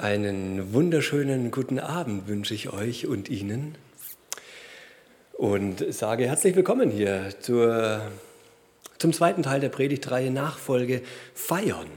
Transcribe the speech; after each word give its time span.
Einen 0.00 0.72
wunderschönen 0.72 1.50
guten 1.50 1.80
Abend 1.80 2.28
wünsche 2.28 2.54
ich 2.54 2.72
euch 2.72 3.08
und 3.08 3.28
Ihnen 3.28 3.74
und 5.32 5.92
sage 5.92 6.24
herzlich 6.24 6.54
willkommen 6.54 6.88
hier 6.88 7.30
zur, 7.40 8.02
zum 8.98 9.12
zweiten 9.12 9.42
Teil 9.42 9.58
der 9.58 9.70
Predigtreihe 9.70 10.30
Nachfolge 10.30 11.02
Feiern. 11.34 11.88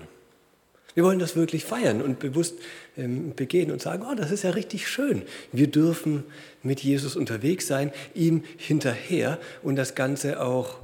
Wir 0.96 1.04
wollen 1.04 1.20
das 1.20 1.36
wirklich 1.36 1.64
feiern 1.64 2.02
und 2.02 2.18
bewusst 2.18 2.56
ähm, 2.98 3.36
begehen 3.36 3.70
und 3.70 3.84
sagen, 3.84 4.04
oh, 4.12 4.16
das 4.16 4.32
ist 4.32 4.42
ja 4.46 4.50
richtig 4.50 4.88
schön. 4.88 5.22
Wir 5.52 5.68
dürfen 5.68 6.24
mit 6.64 6.80
Jesus 6.80 7.16
unterwegs 7.16 7.68
sein, 7.68 7.92
ihm 8.16 8.44
hinterher 8.58 9.38
und 9.62 9.76
das 9.76 9.94
Ganze 9.94 10.42
auch 10.42 10.80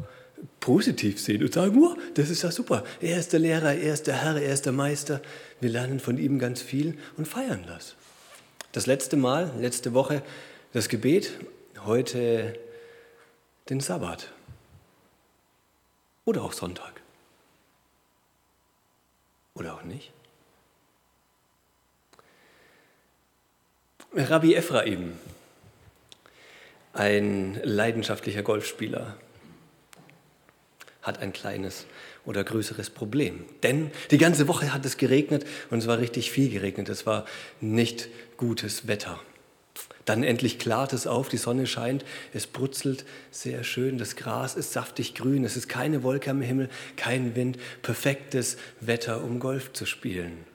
positiv 0.60 1.20
sehen 1.20 1.44
und 1.44 1.54
sagen, 1.54 1.82
oh, 1.82 1.96
das 2.14 2.30
ist 2.30 2.44
ja 2.44 2.52
super. 2.52 2.84
Er 3.02 3.18
ist 3.20 3.34
der 3.34 3.40
Lehrer, 3.40 3.74
er 3.74 3.94
ist 3.94 4.08
der 4.08 4.22
Herr, 4.24 4.36
er 4.36 4.54
ist 4.54 4.66
der 4.66 4.74
Meister. 4.74 5.22
Wir 5.60 5.70
lernen 5.70 6.00
von 6.00 6.18
ihm 6.18 6.40
ganz 6.40 6.62
viel 6.62 6.98
und 7.18 7.28
feiern 7.28 7.64
das. 7.68 7.96
Das 8.72 8.86
letzte 8.86 9.18
Mal, 9.18 9.52
letzte 9.60 9.94
Woche 9.94 10.22
das 10.74 10.90
Gebet, 10.90 11.32
heute 11.86 12.58
den 13.70 13.80
Sabbat 13.80 14.32
oder 16.26 16.44
auch 16.44 16.54
Sonntag. 16.54 17.02
Oder 19.56 19.74
auch 19.74 19.84
nicht. 19.84 20.12
Rabbi 24.14 24.56
Ephraim, 24.56 25.18
ein 26.94 27.60
leidenschaftlicher 27.64 28.44
Golfspieler, 28.44 29.16
hat 31.08 31.22
ein 31.22 31.34
kleines 31.34 31.86
oder 32.26 32.44
größeres 32.44 32.90
Problem. 32.92 33.46
Denn 33.64 33.90
die 34.12 34.18
ganze 34.18 34.48
Woche 34.48 34.74
hat 34.74 34.86
es 34.86 34.98
geregnet 34.98 35.46
und 35.72 35.80
es 35.80 35.88
war 35.88 35.98
richtig 35.98 36.30
viel 36.30 36.50
geregnet. 36.50 36.90
Es 36.90 37.06
war 37.06 37.26
nicht 37.62 38.10
gutes 38.38 38.88
Wetter. 38.88 39.20
Dann 40.06 40.24
endlich 40.24 40.58
klart 40.58 40.94
es 40.94 41.06
auf, 41.06 41.28
die 41.30 41.38
Sonne 41.38 41.68
scheint, 41.68 42.06
es 42.34 42.48
brutzelt 42.48 43.06
sehr 43.30 43.64
schön, 43.64 43.98
das 43.98 44.16
Gras 44.16 44.56
ist 44.56 44.72
saftig 44.72 45.16
grün, 45.16 45.44
es 45.44 45.58
ist 45.58 45.68
keine 45.68 46.02
Wolke 46.02 46.32
am 46.32 46.42
Himmel, 46.42 46.70
kein 46.96 47.36
Wind, 47.36 47.58
perfektes 47.82 48.58
Wetter, 48.80 49.24
um 49.24 49.40
Golf 49.40 49.74
zu 49.74 49.86
spielen. 49.86 50.46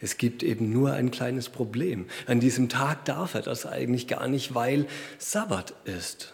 Es 0.00 0.16
gibt 0.16 0.42
eben 0.42 0.72
nur 0.72 0.94
ein 0.94 1.10
kleines 1.10 1.50
Problem. 1.50 2.06
An 2.26 2.40
diesem 2.40 2.70
Tag 2.70 3.04
darf 3.04 3.34
er 3.34 3.42
das 3.42 3.66
eigentlich 3.66 4.06
gar 4.06 4.28
nicht, 4.28 4.54
weil 4.54 4.86
Sabbat 5.18 5.74
ist. 5.84 6.32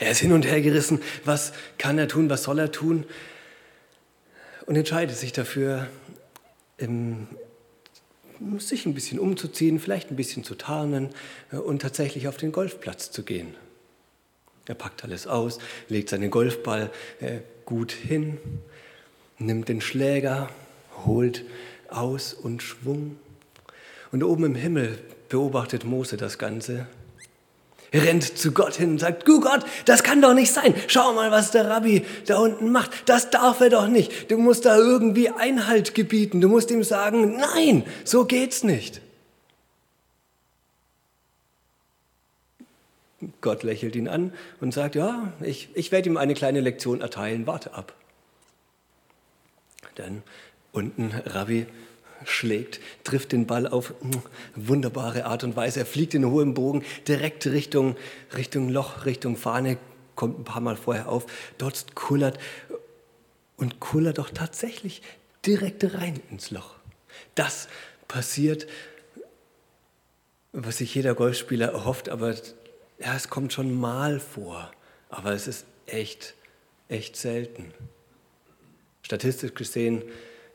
Er 0.00 0.10
ist 0.10 0.18
hin 0.18 0.32
und 0.32 0.46
her 0.46 0.62
gerissen. 0.62 1.00
Was 1.24 1.52
kann 1.76 1.98
er 1.98 2.08
tun? 2.08 2.30
Was 2.30 2.44
soll 2.44 2.58
er 2.58 2.72
tun? 2.72 3.04
Und 4.64 4.74
entscheidet 4.74 5.16
sich 5.16 5.32
dafür, 5.32 5.88
sich 8.58 8.86
ein 8.86 8.94
bisschen 8.94 9.18
umzuziehen, 9.18 9.78
vielleicht 9.78 10.10
ein 10.10 10.16
bisschen 10.16 10.42
zu 10.42 10.54
tarnen 10.54 11.10
äh, 11.52 11.56
und 11.56 11.82
tatsächlich 11.82 12.28
auf 12.28 12.38
den 12.38 12.50
Golfplatz 12.50 13.10
zu 13.10 13.22
gehen. 13.22 13.54
Er 14.66 14.74
packt 14.74 15.04
alles 15.04 15.26
aus, 15.26 15.58
legt 15.88 16.08
seinen 16.08 16.30
Golfball 16.30 16.90
äh, 17.20 17.40
gut 17.66 17.92
hin, 17.92 18.38
nimmt 19.38 19.68
den 19.68 19.82
Schläger, 19.82 20.48
holt 21.04 21.44
aus 21.88 22.32
und 22.32 22.62
Schwung. 22.62 23.16
Und 24.12 24.22
oben 24.22 24.44
im 24.44 24.54
Himmel 24.54 24.98
beobachtet 25.28 25.84
Mose 25.84 26.16
das 26.16 26.38
Ganze 26.38 26.86
rennt 27.92 28.38
zu 28.38 28.52
Gott 28.52 28.76
hin 28.76 28.92
und 28.92 28.98
sagt, 28.98 29.26
du 29.26 29.40
Gott, 29.40 29.64
das 29.84 30.02
kann 30.02 30.22
doch 30.22 30.34
nicht 30.34 30.52
sein. 30.52 30.74
Schau 30.86 31.12
mal, 31.12 31.30
was 31.30 31.50
der 31.50 31.68
Rabbi 31.68 32.04
da 32.26 32.38
unten 32.38 32.70
macht. 32.70 33.08
Das 33.08 33.30
darf 33.30 33.60
er 33.60 33.70
doch 33.70 33.88
nicht. 33.88 34.30
Du 34.30 34.38
musst 34.38 34.64
da 34.64 34.76
irgendwie 34.76 35.30
Einhalt 35.30 35.94
gebieten. 35.94 36.40
Du 36.40 36.48
musst 36.48 36.70
ihm 36.70 36.84
sagen, 36.84 37.36
nein, 37.36 37.84
so 38.04 38.24
geht's 38.24 38.62
nicht. 38.62 39.00
Gott 43.40 43.62
lächelt 43.62 43.96
ihn 43.96 44.08
an 44.08 44.32
und 44.60 44.72
sagt, 44.72 44.94
ja, 44.94 45.32
ich, 45.40 45.68
ich 45.74 45.92
werde 45.92 46.08
ihm 46.08 46.16
eine 46.16 46.34
kleine 46.34 46.60
Lektion 46.60 47.00
erteilen, 47.00 47.46
warte 47.46 47.74
ab. 47.74 47.94
Dann 49.96 50.22
unten 50.72 51.12
Rabbi 51.26 51.66
schlägt, 52.24 52.80
trifft 53.04 53.32
den 53.32 53.46
Ball 53.46 53.66
auf 53.66 53.94
wunderbare 54.54 55.24
Art 55.24 55.44
und 55.44 55.56
Weise. 55.56 55.80
Er 55.80 55.86
fliegt 55.86 56.14
in 56.14 56.24
hohem 56.26 56.54
Bogen 56.54 56.84
direkt 57.08 57.46
Richtung, 57.46 57.96
Richtung 58.36 58.68
Loch, 58.68 59.04
Richtung 59.04 59.36
Fahne, 59.36 59.78
kommt 60.14 60.38
ein 60.38 60.44
paar 60.44 60.60
Mal 60.60 60.76
vorher 60.76 61.08
auf. 61.08 61.26
Dort 61.58 61.94
kullert 61.94 62.38
und 63.56 63.80
kullert 63.80 64.18
doch 64.18 64.30
tatsächlich 64.30 65.02
direkt 65.46 65.94
rein 65.94 66.20
ins 66.30 66.50
Loch. 66.50 66.76
Das 67.34 67.68
passiert, 68.08 68.66
was 70.52 70.78
sich 70.78 70.94
jeder 70.94 71.14
Golfspieler 71.14 71.68
erhofft, 71.68 72.08
aber 72.08 72.34
ja, 72.98 73.14
es 73.16 73.30
kommt 73.30 73.52
schon 73.52 73.72
mal 73.72 74.20
vor. 74.20 74.70
Aber 75.08 75.32
es 75.32 75.46
ist 75.46 75.64
echt, 75.86 76.34
echt 76.88 77.16
selten. 77.16 77.72
Statistisch 79.02 79.54
gesehen 79.54 80.02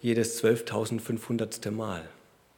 jedes 0.06 0.44
12.500. 0.44 1.72
Mal. 1.72 2.08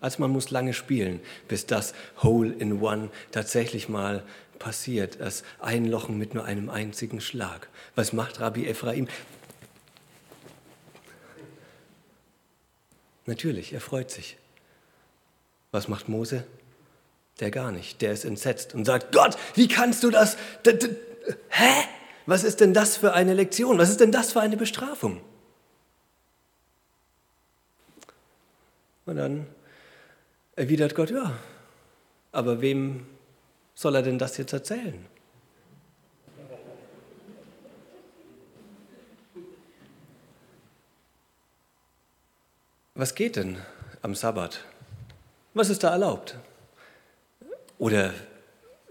Also 0.02 0.20
man 0.20 0.32
muss 0.32 0.52
lange 0.52 0.74
spielen, 0.74 1.22
bis 1.48 1.66
das 1.66 1.94
Hole 2.22 2.52
in 2.52 2.82
One 2.82 3.10
tatsächlich 3.32 3.88
mal 3.88 4.24
passiert, 4.60 5.22
das 5.22 5.44
Einlochen 5.60 6.18
mit 6.18 6.34
nur 6.34 6.44
einem 6.44 6.70
einzigen 6.70 7.22
Schlag. 7.22 7.70
Was 7.96 8.12
macht 8.12 8.42
Rabbi 8.42 8.68
Ephraim? 8.68 9.08
Natürlich, 13.26 13.72
er 13.72 13.82
freut 13.82 14.12
sich. 14.12 14.38
Was 15.72 15.88
macht 15.88 16.10
Mose? 16.10 16.44
Der 17.40 17.52
gar 17.52 17.72
nicht. 17.72 18.02
Der 18.02 18.12
ist 18.12 18.26
entsetzt 18.26 18.74
und 18.74 18.84
sagt, 18.84 19.14
Gott, 19.14 19.38
wie 19.56 19.70
kannst 19.70 20.04
du 20.04 20.10
das? 20.10 20.38
D 20.66 20.78
hä? 21.50 21.84
Was 22.26 22.44
ist 22.44 22.60
denn 22.60 22.74
das 22.74 22.98
für 22.98 23.14
eine 23.14 23.34
Lektion? 23.34 23.78
Was 23.78 23.90
ist 23.90 24.02
denn 24.02 24.12
das 24.12 24.34
für 24.34 24.42
eine 24.42 24.58
Bestrafung? 24.58 25.22
Und 29.08 29.16
dann 29.16 29.48
erwidert 30.58 30.94
Gott, 30.94 31.10
ja, 31.10 31.34
aber 32.34 32.62
wem 32.62 33.08
soll 33.74 33.96
er 33.96 34.02
denn 34.02 34.20
das 34.20 34.38
jetzt 34.38 34.52
erzählen? 34.52 35.06
Was 42.96 43.16
geht 43.16 43.38
denn 43.38 43.58
am 44.02 44.14
Sabbat? 44.14 44.66
Was 45.54 45.70
ist 45.70 45.84
da 45.84 45.92
erlaubt? 45.92 46.38
Oder 47.78 48.14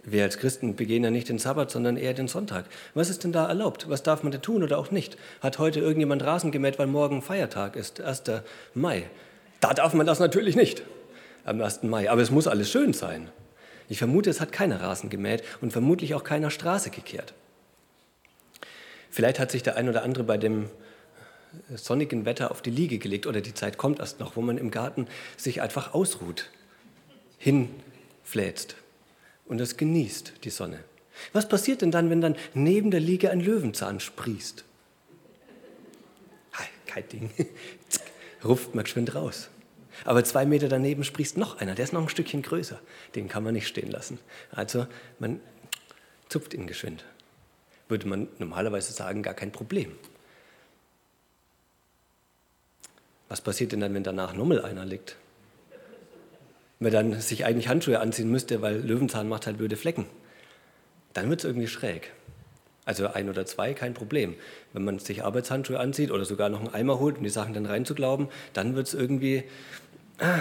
wir 0.02 0.22
als 0.22 0.38
Christen 0.38 0.76
begehen 0.76 1.04
ja 1.04 1.10
nicht 1.10 1.28
den 1.28 1.38
Sabbat, 1.38 1.70
sondern 1.70 1.96
eher 1.96 2.14
den 2.14 2.28
Sonntag. 2.28 2.66
Was 2.94 3.10
ist 3.10 3.24
denn 3.24 3.32
da 3.32 3.48
erlaubt? 3.48 3.90
Was 3.90 4.02
darf 4.02 4.22
man 4.22 4.32
denn 4.32 4.40
tun 4.40 4.62
oder 4.62 4.78
auch 4.78 4.90
nicht? 4.90 5.18
Hat 5.40 5.58
heute 5.58 5.80
irgendjemand 5.80 6.24
Rasen 6.24 6.52
gemäht, 6.52 6.78
weil 6.78 6.86
morgen 6.86 7.20
Feiertag 7.20 7.76
ist, 7.76 8.00
1. 8.00 8.22
Mai? 8.72 9.10
Da 9.60 9.74
darf 9.74 9.94
man 9.94 10.06
das 10.06 10.18
natürlich 10.18 10.56
nicht 10.56 10.82
am 11.44 11.60
1. 11.60 11.84
Mai, 11.84 12.10
aber 12.10 12.22
es 12.22 12.30
muss 12.30 12.46
alles 12.46 12.70
schön 12.70 12.92
sein. 12.92 13.30
Ich 13.88 13.98
vermute, 13.98 14.30
es 14.30 14.40
hat 14.40 14.52
keiner 14.52 14.80
Rasen 14.80 15.10
gemäht 15.10 15.44
und 15.60 15.72
vermutlich 15.72 16.14
auch 16.14 16.24
keiner 16.24 16.50
Straße 16.50 16.90
gekehrt. 16.90 17.34
Vielleicht 19.10 19.38
hat 19.38 19.50
sich 19.50 19.62
der 19.62 19.76
ein 19.76 19.88
oder 19.88 20.02
andere 20.02 20.24
bei 20.24 20.36
dem 20.36 20.68
sonnigen 21.74 22.24
Wetter 22.24 22.50
auf 22.50 22.62
die 22.62 22.70
Liege 22.70 22.98
gelegt 22.98 23.26
oder 23.26 23.40
die 23.40 23.54
Zeit 23.54 23.78
kommt 23.78 24.00
erst 24.00 24.20
noch, 24.20 24.36
wo 24.36 24.42
man 24.42 24.58
im 24.58 24.70
Garten 24.70 25.06
sich 25.36 25.62
einfach 25.62 25.94
ausruht, 25.94 26.50
hinfläzt 27.38 28.76
und 29.46 29.60
es 29.60 29.76
genießt, 29.76 30.44
die 30.44 30.50
Sonne. 30.50 30.80
Was 31.32 31.48
passiert 31.48 31.80
denn 31.80 31.90
dann, 31.90 32.10
wenn 32.10 32.20
dann 32.20 32.36
neben 32.52 32.90
der 32.90 33.00
Liege 33.00 33.30
ein 33.30 33.40
Löwenzahn 33.40 34.00
sprießt? 34.00 34.64
Kein 36.86 37.08
Ding 37.08 37.30
ruft 38.46 38.74
man 38.74 38.84
geschwind 38.84 39.14
raus. 39.14 39.48
Aber 40.04 40.24
zwei 40.24 40.44
Meter 40.44 40.68
daneben 40.68 41.04
sprießt 41.04 41.36
noch 41.36 41.58
einer, 41.58 41.74
der 41.74 41.84
ist 41.84 41.92
noch 41.92 42.02
ein 42.02 42.08
Stückchen 42.08 42.42
größer. 42.42 42.78
Den 43.14 43.28
kann 43.28 43.42
man 43.42 43.54
nicht 43.54 43.66
stehen 43.66 43.90
lassen. 43.90 44.18
Also 44.50 44.86
man 45.18 45.40
zupft 46.28 46.54
ihn 46.54 46.66
geschwind. 46.66 47.04
Würde 47.88 48.08
man 48.08 48.28
normalerweise 48.38 48.92
sagen, 48.92 49.22
gar 49.22 49.34
kein 49.34 49.52
Problem. 49.52 49.92
Was 53.28 53.40
passiert 53.40 53.72
denn 53.72 53.80
dann, 53.80 53.94
wenn 53.94 54.04
danach 54.04 54.34
nochmal 54.34 54.62
einer 54.62 54.84
liegt? 54.84 55.16
Wenn 56.78 56.92
dann 56.92 57.20
sich 57.20 57.44
eigentlich 57.44 57.68
Handschuhe 57.68 58.00
anziehen 58.00 58.30
müsste, 58.30 58.60
weil 58.60 58.76
Löwenzahn 58.76 59.28
macht 59.28 59.46
halt 59.46 59.56
blöde 59.56 59.76
Flecken. 59.76 60.06
Dann 61.14 61.30
wird 61.30 61.40
es 61.40 61.44
irgendwie 61.44 61.68
schräg. 61.68 62.12
Also 62.86 63.08
ein 63.08 63.28
oder 63.28 63.44
zwei, 63.44 63.74
kein 63.74 63.94
Problem. 63.94 64.36
Wenn 64.72 64.84
man 64.84 65.00
sich 65.00 65.24
Arbeitshandschuhe 65.24 65.78
anzieht 65.78 66.12
oder 66.12 66.24
sogar 66.24 66.48
noch 66.48 66.60
einen 66.60 66.72
Eimer 66.72 67.00
holt, 67.00 67.18
um 67.18 67.24
die 67.24 67.30
Sachen 67.30 67.52
dann 67.52 67.66
reinzuglauben, 67.66 68.28
dann 68.52 68.76
wird 68.76 68.86
es 68.86 68.94
irgendwie, 68.94 69.42
ah, 70.20 70.38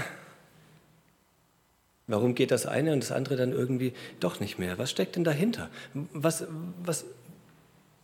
warum 2.05 2.35
geht 2.35 2.51
das 2.51 2.67
eine 2.67 2.93
und 2.93 3.01
das 3.01 3.11
andere 3.11 3.35
dann 3.35 3.51
irgendwie 3.51 3.93
doch 4.19 4.39
nicht 4.39 4.59
mehr? 4.59 4.77
Was 4.77 4.91
steckt 4.91 5.15
denn 5.15 5.23
dahinter? 5.23 5.71
Was, 6.13 6.45
was, 6.83 7.05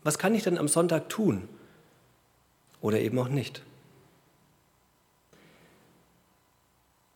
was 0.04 0.18
kann 0.18 0.34
ich 0.34 0.42
denn 0.42 0.58
am 0.58 0.68
Sonntag 0.68 1.08
tun? 1.08 1.48
Oder 2.82 3.00
eben 3.00 3.20
auch 3.20 3.30
nicht? 3.30 3.62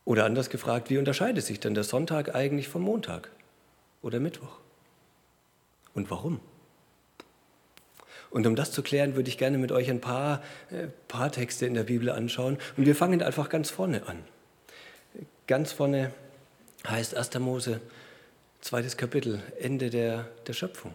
Oder 0.05 0.25
anders 0.25 0.51
gefragt, 0.51 0.91
wie 0.91 0.99
unterscheidet 0.99 1.43
sich 1.43 1.59
denn 1.59 1.73
der 1.73 1.83
Sonntag 1.83 2.35
eigentlich 2.35 2.67
vom 2.67 2.83
Montag 2.83 3.31
oder 4.03 4.19
Mittwoch? 4.19 4.59
Und 5.95 6.11
warum? 6.11 6.39
Und 8.35 8.45
um 8.45 8.57
das 8.57 8.73
zu 8.73 8.83
klären, 8.83 9.15
würde 9.15 9.29
ich 9.29 9.37
gerne 9.37 9.57
mit 9.57 9.71
euch 9.71 9.89
ein 9.89 10.01
paar, 10.01 10.43
äh, 10.69 10.87
paar 11.07 11.31
Texte 11.31 11.67
in 11.67 11.73
der 11.73 11.85
Bibel 11.85 12.09
anschauen. 12.09 12.57
Und 12.75 12.85
wir 12.85 12.93
fangen 12.93 13.21
einfach 13.21 13.47
ganz 13.47 13.69
vorne 13.69 14.05
an. 14.09 14.17
Ganz 15.47 15.71
vorne 15.71 16.11
heißt 16.85 17.15
1. 17.15 17.39
Mose, 17.39 17.79
zweites 18.59 18.97
Kapitel, 18.97 19.41
Ende 19.57 19.89
der, 19.89 20.27
der 20.47 20.51
Schöpfung. 20.51 20.93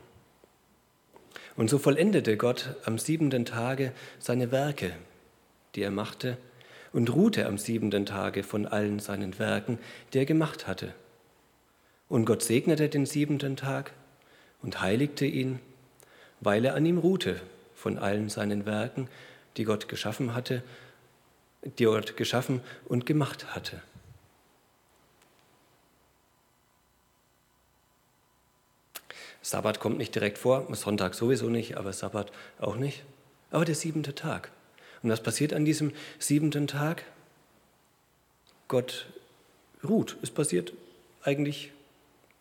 Und 1.57 1.71
so 1.71 1.79
vollendete 1.79 2.37
Gott 2.37 2.77
am 2.85 2.99
siebenten 2.99 3.47
Tage 3.47 3.93
seine 4.19 4.53
Werke, 4.53 4.93
die 5.77 5.83
er 5.83 5.91
machte, 5.91 6.37
und 6.93 7.11
ruhte 7.11 7.47
am 7.47 7.57
siebenten 7.57 8.05
Tage 8.05 8.43
von 8.43 8.67
allen 8.67 8.99
seinen 8.99 9.39
Werken, 9.39 9.79
die 10.13 10.19
er 10.19 10.27
gemacht 10.27 10.67
hatte. 10.67 10.93
Und 12.07 12.27
Gott 12.27 12.43
segnete 12.43 12.91
den 12.91 13.07
siebenten 13.07 13.57
Tag 13.57 13.93
und 14.61 14.83
heiligte 14.83 15.25
ihn, 15.25 15.59
weil 16.41 16.65
er 16.65 16.75
an 16.75 16.87
ihm 16.87 16.99
ruhte 16.99 17.41
von 17.75 17.99
allen 17.99 18.29
seinen 18.29 18.67
Werken, 18.67 19.09
die 19.57 19.65
Gott 19.65 19.89
geschaffen 19.89 20.35
hatte, 20.35 20.63
die 21.63 21.85
Gott 21.85 22.17
geschaffen 22.17 22.61
und 22.87 23.07
gemacht 23.07 23.55
hatte. 23.55 23.83
Sabbat 29.43 29.81
kommt 29.81 29.99
nicht 29.99 30.15
direkt 30.15 30.39
vor, 30.39 30.75
Sonntag 30.75 31.15
sowieso 31.15 31.49
nicht, 31.49 31.77
aber 31.77 31.93
Sabbat 31.93 32.31
auch 32.59 32.77
nicht. 32.77 33.05
Aber 33.51 33.65
der 33.65 33.75
siebente 33.75 34.15
Tag. 34.15 34.51
Und 35.03 35.11
was 35.11 35.23
passiert 35.23 35.53
an 35.55 35.65
diesem 35.65 35.93
siebenten 36.19 36.67
Tag? 36.67 37.05
Gott 38.69 39.07
ruht. 39.83 40.17
Es 40.23 40.31
passiert 40.31 40.73
eigentlich 41.23 41.73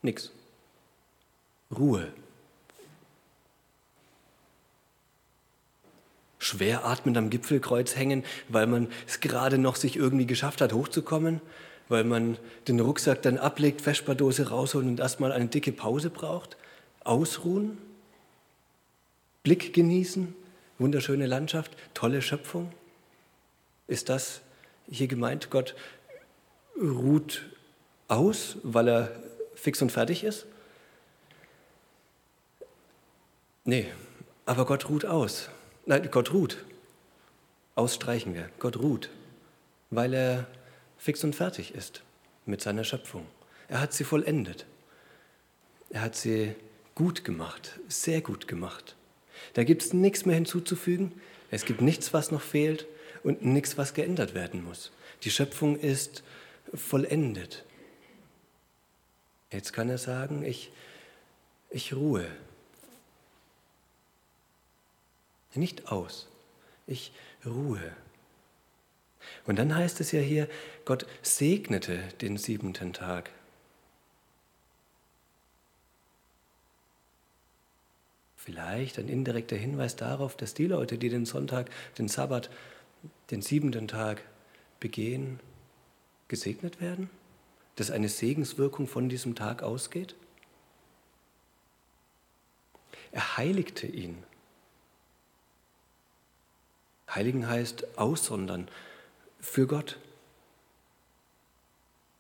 nichts. 0.02 0.32
Ruhe. 1.76 2.12
Schwer 6.50 6.84
atmend 6.86 7.16
am 7.16 7.30
Gipfelkreuz 7.30 7.96
hängen, 7.96 8.24
weil 8.48 8.66
man 8.66 8.88
es 9.08 9.20
gerade 9.20 9.60
noch 9.60 9.76
sich 9.76 9.96
irgendwie 9.96 10.26
geschafft 10.26 10.62
hat, 10.62 10.74
hochzukommen, 10.74 11.42
weil 11.90 12.04
man 12.04 12.38
den 12.68 12.80
Rucksack 12.80 13.22
dann 13.22 13.38
ablegt, 13.38 13.82
Vespa-Dose 13.82 14.50
rausholen 14.50 14.90
und 14.90 15.00
erstmal 15.00 15.32
eine 15.32 15.46
dicke 15.46 15.72
Pause 15.72 16.10
braucht. 16.10 16.58
Ausruhen, 17.04 17.78
Blick 19.44 19.74
genießen, 19.74 20.34
wunderschöne 20.80 21.28
Landschaft, 21.28 21.72
tolle 21.94 22.24
Schöpfung? 22.24 22.72
Ist 23.88 24.10
das 24.10 24.42
hier 24.90 25.08
gemeint, 25.08 25.52
Gott 25.52 25.76
ruht 26.82 27.46
aus, 28.08 28.58
weil 28.64 28.90
er 28.90 29.12
fix 29.54 29.82
und 29.84 29.92
fertig 29.92 30.24
ist? 30.24 30.48
Nee, 33.66 33.86
aber 34.48 34.66
Gott 34.66 34.90
ruht 34.90 35.06
aus. 35.06 35.50
Nein, 35.90 36.08
Gott 36.12 36.34
ruht. 36.34 36.64
Ausstreichen 37.74 38.36
wir. 38.36 38.52
Gott 38.60 38.78
ruht, 38.78 39.10
weil 39.90 40.14
er 40.14 40.46
fix 41.00 41.24
und 41.24 41.36
fertig 41.36 41.74
ist 41.74 42.04
mit 42.46 42.62
seiner 42.62 42.84
Schöpfung. 42.84 43.26
Er 43.70 43.82
hat 43.82 43.94
sie 43.94 44.04
vollendet. 44.04 44.68
Er 45.90 46.02
hat 46.04 46.16
sie 46.16 46.54
gut 46.94 47.26
gemacht, 47.26 47.80
sehr 47.88 48.22
gut 48.22 48.48
gemacht. 48.48 48.96
Da 49.56 49.64
gibt 49.64 49.82
es 49.82 49.92
nichts 49.92 50.28
mehr 50.28 50.36
hinzuzufügen. 50.36 51.12
Es 51.50 51.66
gibt 51.66 51.82
nichts, 51.82 52.14
was 52.14 52.30
noch 52.30 52.42
fehlt 52.42 52.86
und 53.24 53.44
nichts, 53.44 53.76
was 53.80 53.96
geändert 53.96 54.36
werden 54.36 54.64
muss. 54.64 54.92
Die 55.24 55.32
Schöpfung 55.32 55.76
ist 55.76 56.22
vollendet. 56.72 57.66
Jetzt 59.52 59.74
kann 59.74 59.90
er 59.90 59.98
sagen, 59.98 60.44
ich, 60.44 60.72
ich 61.72 61.96
ruhe. 61.96 62.28
Nicht 65.56 65.92
aus, 65.92 66.28
ich 66.88 67.12
ruhe. 67.46 67.94
Und 69.46 69.58
dann 69.58 69.76
heißt 69.76 70.00
es 70.00 70.12
ja 70.12 70.22
hier, 70.22 70.48
Gott 70.86 71.06
segnete 71.22 71.98
den 72.22 72.38
siebenten 72.38 72.94
Tag. 72.94 73.32
Vielleicht 78.36 78.98
ein 78.98 79.10
indirekter 79.10 79.58
Hinweis 79.58 79.96
darauf, 79.96 80.36
dass 80.36 80.54
die 80.54 80.68
Leute, 80.68 80.98
die 80.98 81.10
den 81.10 81.26
Sonntag, 81.26 81.70
den 81.98 82.08
Sabbat, 82.08 82.50
den 83.32 83.42
siebenten 83.42 83.88
Tag 83.88 84.24
begehen, 84.80 85.40
gesegnet 86.28 86.80
werden? 86.80 87.10
Dass 87.76 87.92
eine 87.92 88.10
Segenswirkung 88.10 88.88
von 88.88 89.10
diesem 89.10 89.36
Tag 89.36 89.62
ausgeht? 89.62 90.16
Er 93.12 93.38
heiligte 93.38 93.88
ihn. 93.88 94.24
Heiligen 97.14 97.48
heißt 97.48 97.98
aussondern 97.98 98.68
für 99.40 99.68
Gott. 99.68 99.98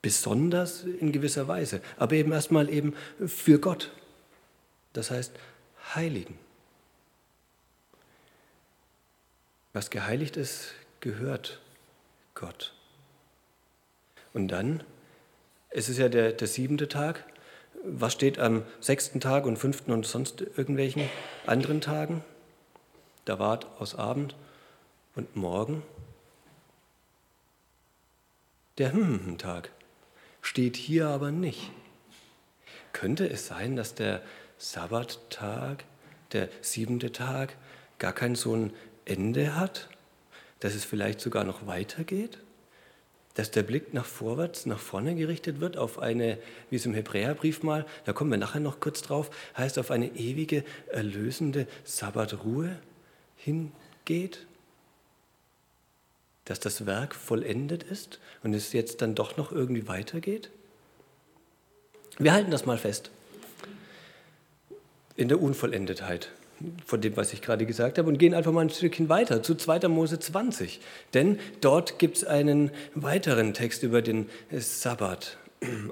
Besonders 0.01 0.83
in 0.83 1.11
gewisser 1.11 1.47
Weise, 1.47 1.81
aber 1.97 2.15
eben 2.15 2.31
erstmal 2.31 2.69
eben 2.69 2.95
für 3.25 3.59
Gott. 3.59 3.91
Das 4.93 5.11
heißt, 5.11 5.33
heiligen. 5.93 6.37
Was 9.73 9.89
geheiligt 9.89 10.37
ist, 10.37 10.73
gehört 10.99 11.61
Gott. 12.33 12.73
Und 14.33 14.47
dann, 14.47 14.83
es 15.69 15.89
ist 15.89 15.97
ja 15.97 16.09
der, 16.09 16.31
der 16.31 16.47
siebente 16.47 16.87
Tag, 16.87 17.25
was 17.83 18.13
steht 18.13 18.39
am 18.39 18.63
sechsten 18.79 19.19
Tag 19.19 19.45
und 19.45 19.57
fünften 19.57 19.91
und 19.91 20.05
sonst 20.05 20.41
irgendwelchen 20.41 21.09
anderen 21.45 21.81
Tagen? 21.81 22.23
Da 23.25 23.39
ward 23.39 23.67
aus 23.79 23.95
Abend 23.95 24.35
und 25.15 25.35
Morgen. 25.35 25.83
Der 28.77 28.93
Hm-Tag 28.93 29.71
steht 30.41 30.77
hier 30.77 31.07
aber 31.07 31.31
nicht. 31.31 31.71
Könnte 32.93 33.29
es 33.29 33.47
sein, 33.47 33.75
dass 33.75 33.95
der 33.95 34.21
Sabbattag, 34.57 35.85
der 36.31 36.49
siebente 36.61 37.11
Tag, 37.11 37.55
gar 37.97 38.13
kein 38.13 38.35
so 38.35 38.55
ein 38.55 38.73
Ende 39.05 39.55
hat, 39.55 39.89
dass 40.59 40.75
es 40.75 40.85
vielleicht 40.85 41.21
sogar 41.21 41.43
noch 41.43 41.67
weitergeht, 41.67 42.39
dass 43.33 43.51
der 43.51 43.63
Blick 43.63 43.93
nach 43.93 44.05
vorwärts, 44.05 44.65
nach 44.65 44.79
vorne 44.79 45.15
gerichtet 45.15 45.59
wird 45.61 45.77
auf 45.77 45.99
eine, 45.99 46.37
wie 46.69 46.75
es 46.75 46.85
im 46.85 46.93
Hebräerbrief 46.93 47.63
mal, 47.63 47.85
da 48.05 48.13
kommen 48.13 48.31
wir 48.31 48.37
nachher 48.37 48.59
noch 48.59 48.79
kurz 48.79 49.01
drauf, 49.01 49.29
heißt 49.57 49.79
auf 49.79 49.91
eine 49.91 50.07
ewige, 50.15 50.63
erlösende 50.87 51.67
Sabbatruhe 51.85 52.77
hingeht, 53.37 54.45
dass 56.49 56.59
das 56.59 56.85
Werk 56.85 57.15
vollendet 57.15 57.83
ist 57.83 58.19
und 58.43 58.53
es 58.53 58.73
jetzt 58.73 59.01
dann 59.01 59.15
doch 59.15 59.37
noch 59.37 59.51
irgendwie 59.51 59.87
weitergeht? 59.87 60.49
Wir 62.17 62.33
halten 62.33 62.51
das 62.51 62.65
mal 62.65 62.77
fest 62.77 63.11
in 65.15 65.27
der 65.27 65.41
Unvollendetheit 65.41 66.31
von 66.85 67.01
dem, 67.01 67.15
was 67.15 67.33
ich 67.33 67.41
gerade 67.41 67.65
gesagt 67.65 67.97
habe, 67.97 68.07
und 68.07 68.17
gehen 68.17 68.33
einfach 68.33 68.51
mal 68.51 68.61
ein 68.61 68.69
Stückchen 68.69 69.09
weiter 69.09 69.43
zu 69.43 69.55
2. 69.55 69.87
Mose 69.87 70.19
20. 70.19 70.79
Denn 71.13 71.39
dort 71.61 71.99
gibt 71.99 72.17
es 72.17 72.23
einen 72.25 72.71
weiteren 72.95 73.53
Text 73.53 73.83
über 73.83 74.01
den 74.01 74.29
Sabbat, 74.51 75.37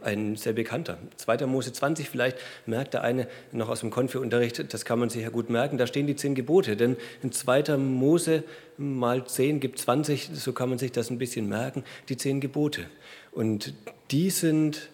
ein 0.01 0.37
sehr 0.37 0.53
bekannter. 0.53 0.97
2. 1.17 1.45
Mose 1.45 1.73
20, 1.73 2.09
vielleicht 2.09 2.37
merkt 2.65 2.93
der 2.93 3.03
eine 3.03 3.27
noch 3.51 3.67
aus 3.67 3.81
dem 3.81 3.89
Konfi-Unterricht, 3.89 4.73
das 4.73 4.85
kann 4.85 4.99
man 4.99 5.09
sich 5.09 5.23
ja 5.23 5.29
gut 5.29 5.49
merken, 5.49 5.77
da 5.77 5.87
stehen 5.87 6.07
die 6.07 6.15
zehn 6.15 6.35
Gebote. 6.35 6.77
Denn 6.77 6.95
in 7.21 7.31
2. 7.31 7.77
Mose 7.77 8.43
mal 8.77 9.25
10 9.25 9.59
gibt 9.59 9.79
20, 9.79 10.29
so 10.33 10.53
kann 10.53 10.69
man 10.69 10.77
sich 10.77 10.93
das 10.93 11.09
ein 11.09 11.17
bisschen 11.17 11.49
merken, 11.49 11.83
die 12.07 12.15
zehn 12.15 12.39
Gebote. 12.39 12.85
Und 13.31 13.73
die 14.11 14.29
sind 14.29 14.89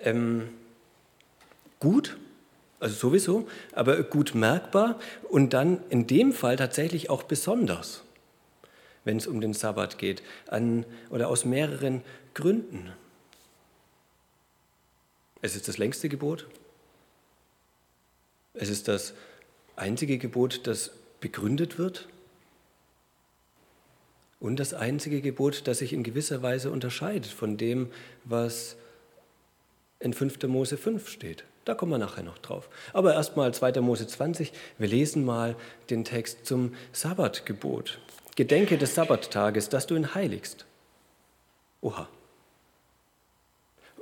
ähm, 0.00 0.48
gut, 1.80 2.18
also 2.80 2.94
sowieso, 2.94 3.48
aber 3.72 4.02
gut 4.02 4.34
merkbar 4.34 4.98
und 5.30 5.54
dann 5.54 5.80
in 5.88 6.06
dem 6.06 6.32
Fall 6.32 6.56
tatsächlich 6.56 7.08
auch 7.08 7.22
besonders, 7.22 8.02
wenn 9.04 9.16
es 9.16 9.26
um 9.26 9.40
den 9.40 9.54
Sabbat 9.54 9.96
geht, 9.96 10.22
an, 10.48 10.84
oder 11.08 11.28
aus 11.28 11.46
mehreren 11.46 12.02
Gründen. 12.34 12.92
Es 15.44 15.54
ist 15.54 15.68
das 15.68 15.76
längste 15.76 16.08
Gebot. 16.08 16.46
Es 18.54 18.70
ist 18.70 18.88
das 18.88 19.12
einzige 19.76 20.16
Gebot, 20.16 20.66
das 20.66 20.90
begründet 21.20 21.76
wird. 21.76 22.08
Und 24.40 24.58
das 24.58 24.72
einzige 24.72 25.20
Gebot, 25.20 25.66
das 25.66 25.80
sich 25.80 25.92
in 25.92 26.02
gewisser 26.02 26.40
Weise 26.40 26.70
unterscheidet 26.70 27.26
von 27.26 27.58
dem, 27.58 27.90
was 28.24 28.76
in 30.00 30.14
5. 30.14 30.44
Mose 30.44 30.78
5 30.78 31.10
steht. 31.10 31.44
Da 31.66 31.74
kommen 31.74 31.92
wir 31.92 31.98
nachher 31.98 32.22
noch 32.22 32.38
drauf. 32.38 32.70
Aber 32.94 33.12
erstmal 33.12 33.52
2. 33.52 33.82
Mose 33.82 34.06
20. 34.06 34.50
Wir 34.78 34.88
lesen 34.88 35.26
mal 35.26 35.56
den 35.90 36.04
Text 36.04 36.46
zum 36.46 36.74
Sabbatgebot. 36.92 38.00
Gedenke 38.34 38.78
des 38.78 38.94
Sabbattages, 38.94 39.68
dass 39.68 39.86
du 39.86 39.94
ihn 39.94 40.14
heiligst. 40.14 40.64
Oha. 41.82 42.08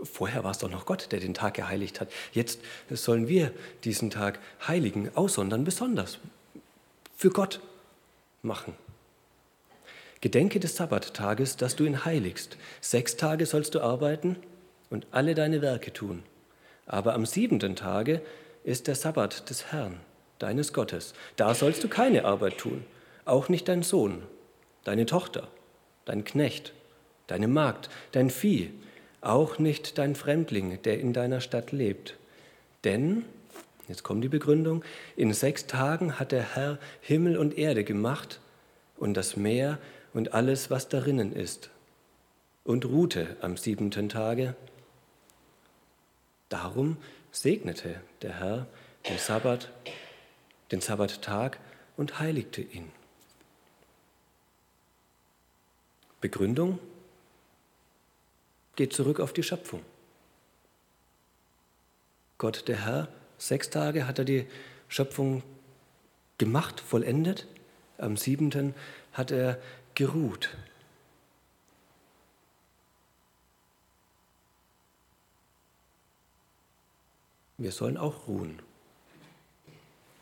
Vorher 0.03 0.43
war 0.45 0.51
es 0.51 0.59
doch 0.59 0.71
noch 0.71 0.87
Gott, 0.87 1.13
der 1.13 1.21
den 1.21 1.35
Tag 1.35 1.55
geheiligt 1.55 2.01
hat. 2.01 2.11
Jetzt 2.33 2.61
sollen 2.91 3.29
wir 3.29 3.53
diesen 3.85 4.11
Tag 4.11 4.41
heiligen, 4.67 5.11
aussondern, 5.15 5.65
besonders 5.65 6.19
für 7.17 7.31
Gott 7.31 7.61
machen. 8.43 8.75
Gedenke 10.21 10.61
des 10.61 10.77
Sabbattages, 10.77 11.57
dass 11.57 11.77
du 11.77 11.85
ihn 11.85 12.05
heiligst. 12.05 12.57
Sechs 12.81 13.17
Tage 13.17 13.47
sollst 13.47 13.75
du 13.75 13.81
arbeiten 13.81 14.37
und 14.91 15.07
alle 15.11 15.35
deine 15.35 15.63
Werke 15.63 15.93
tun. 15.93 16.23
Aber 16.87 17.15
am 17.15 17.27
siebenten 17.27 17.77
Tage 17.77 18.23
ist 18.65 18.87
der 18.87 18.95
Sabbat 18.95 19.49
des 19.51 19.73
Herrn, 19.73 20.01
deines 20.39 20.73
Gottes. 20.73 21.15
Da 21.37 21.55
sollst 21.55 21.83
du 21.83 21.89
keine 21.89 22.25
Arbeit 22.25 22.59
tun, 22.59 22.85
auch 23.25 23.49
nicht 23.49 23.69
dein 23.69 23.83
Sohn, 23.83 24.23
deine 24.85 25.07
Tochter, 25.07 25.49
dein 26.05 26.25
Knecht, 26.25 26.73
deine 27.27 27.49
Magd, 27.49 27.89
dein 28.13 28.31
Vieh, 28.31 28.73
auch 29.23 29.59
nicht 29.59 29.97
dein 29.99 30.15
Fremdling, 30.15 30.83
der 30.83 31.01
in 31.01 31.13
deiner 31.13 31.41
Stadt 31.41 31.73
lebt. 31.73 32.17
Denn, 32.85 33.25
jetzt 33.89 34.03
kommt 34.03 34.23
die 34.23 34.29
Begründung, 34.29 34.85
in 35.17 35.33
sechs 35.33 35.67
Tagen 35.67 36.19
hat 36.19 36.33
der 36.33 36.55
Herr 36.55 36.79
Himmel 37.01 37.39
und 37.39 37.57
Erde 37.57 37.85
gemacht 37.85 38.41
und 38.97 39.15
das 39.15 39.37
Meer 39.37 39.79
und 40.13 40.35
alles, 40.35 40.71
was 40.71 40.89
darinnen 40.89 41.33
ist, 41.33 41.71
und 42.65 42.85
ruhte 42.85 43.37
am 43.41 43.57
siebenten 43.57 44.09
Tage. 44.09 44.55
Darum 46.49 46.97
segnete 47.31 48.01
der 48.21 48.41
Herr 48.41 48.67
den 49.09 49.19
Sabbat, 49.19 49.71
den 50.71 50.81
Sabbattag 50.81 51.59
und 51.97 52.19
heiligte 52.19 52.61
ihn. 52.61 52.91
Begründung 56.21 56.79
geht 58.77 58.93
zurück 58.93 59.21
auf 59.21 59.33
die 59.33 59.43
Schöpfung. 59.43 59.83
Gott, 62.39 62.67
der 62.69 62.85
Herr, 62.85 63.09
sechs 63.39 63.71
Tage 63.71 64.07
hat 64.07 64.19
er 64.19 64.25
die 64.25 64.47
Schöpfung 64.89 65.43
gemacht, 66.39 66.81
vollendet. 66.81 67.47
Am 67.99 68.17
siebenten 68.17 68.75
hat 69.13 69.31
er 69.31 69.61
geruht. 69.95 70.51
Wir 77.59 77.71
sollen 77.71 77.97
auch 77.97 78.27
ruhen. 78.27 78.61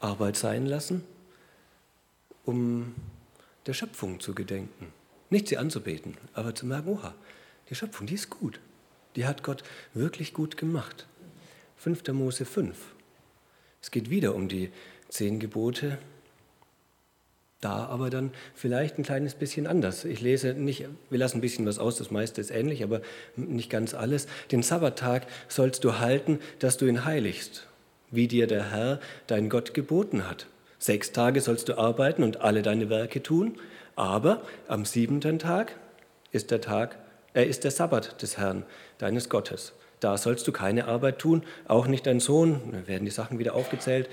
Arbeit 0.00 0.36
sein 0.36 0.66
lassen, 0.66 1.04
um 2.44 2.94
der 3.66 3.72
Schöpfung 3.72 4.20
zu 4.20 4.34
gedenken. 4.34 4.92
Nicht 5.30 5.48
sie 5.48 5.56
anzubeten, 5.56 6.16
aber 6.34 6.54
zu 6.54 6.66
merken, 6.66 6.88
oha, 6.88 7.14
die 7.70 7.74
Schöpfung, 7.74 8.06
die 8.06 8.14
ist 8.14 8.30
gut. 8.30 8.60
Die 9.16 9.26
hat 9.26 9.42
Gott 9.42 9.62
wirklich 9.94 10.34
gut 10.34 10.56
gemacht. 10.56 11.06
5. 11.78 12.06
Mose 12.08 12.44
5. 12.44 12.76
Es 13.80 13.90
geht 13.90 14.10
wieder 14.10 14.34
um 14.34 14.48
die 14.48 14.70
zehn 15.08 15.40
Gebote. 15.40 15.98
Da 17.60 17.86
aber 17.86 18.08
dann 18.08 18.32
vielleicht 18.54 18.98
ein 18.98 19.02
kleines 19.02 19.34
bisschen 19.34 19.66
anders. 19.66 20.04
Ich 20.04 20.20
lese 20.20 20.54
nicht, 20.54 20.86
wir 21.10 21.18
lassen 21.18 21.38
ein 21.38 21.42
bisschen 21.42 21.66
was 21.66 21.78
aus, 21.78 21.96
das 21.96 22.10
meiste 22.10 22.40
ist 22.40 22.50
ähnlich, 22.50 22.82
aber 22.82 23.02
nicht 23.36 23.68
ganz 23.68 23.92
alles. 23.92 24.26
Den 24.50 24.62
Sabbattag 24.62 25.26
sollst 25.48 25.84
du 25.84 25.98
halten, 25.98 26.38
dass 26.58 26.78
du 26.78 26.86
ihn 26.86 27.04
heiligst, 27.04 27.66
wie 28.10 28.28
dir 28.28 28.46
der 28.46 28.70
Herr, 28.70 29.00
dein 29.26 29.50
Gott, 29.50 29.74
geboten 29.74 30.26
hat. 30.26 30.46
Sechs 30.78 31.12
Tage 31.12 31.42
sollst 31.42 31.68
du 31.68 31.76
arbeiten 31.76 32.22
und 32.22 32.40
alle 32.40 32.62
deine 32.62 32.88
Werke 32.88 33.22
tun, 33.22 33.58
aber 33.94 34.42
am 34.66 34.86
siebenten 34.86 35.38
Tag 35.38 35.76
ist 36.32 36.50
der 36.50 36.62
Tag 36.62 36.96
er 37.32 37.46
ist 37.46 37.64
der 37.64 37.70
Sabbat 37.70 38.20
des 38.22 38.38
Herrn, 38.38 38.64
deines 38.98 39.28
Gottes. 39.28 39.72
Da 40.00 40.16
sollst 40.16 40.48
du 40.48 40.52
keine 40.52 40.86
Arbeit 40.86 41.18
tun, 41.18 41.42
auch 41.68 41.86
nicht 41.86 42.06
dein 42.06 42.20
Sohn. 42.20 42.60
Da 42.72 42.88
werden 42.88 43.04
die 43.04 43.10
Sachen 43.10 43.38
wieder 43.38 43.54
aufgezählt. 43.54 44.08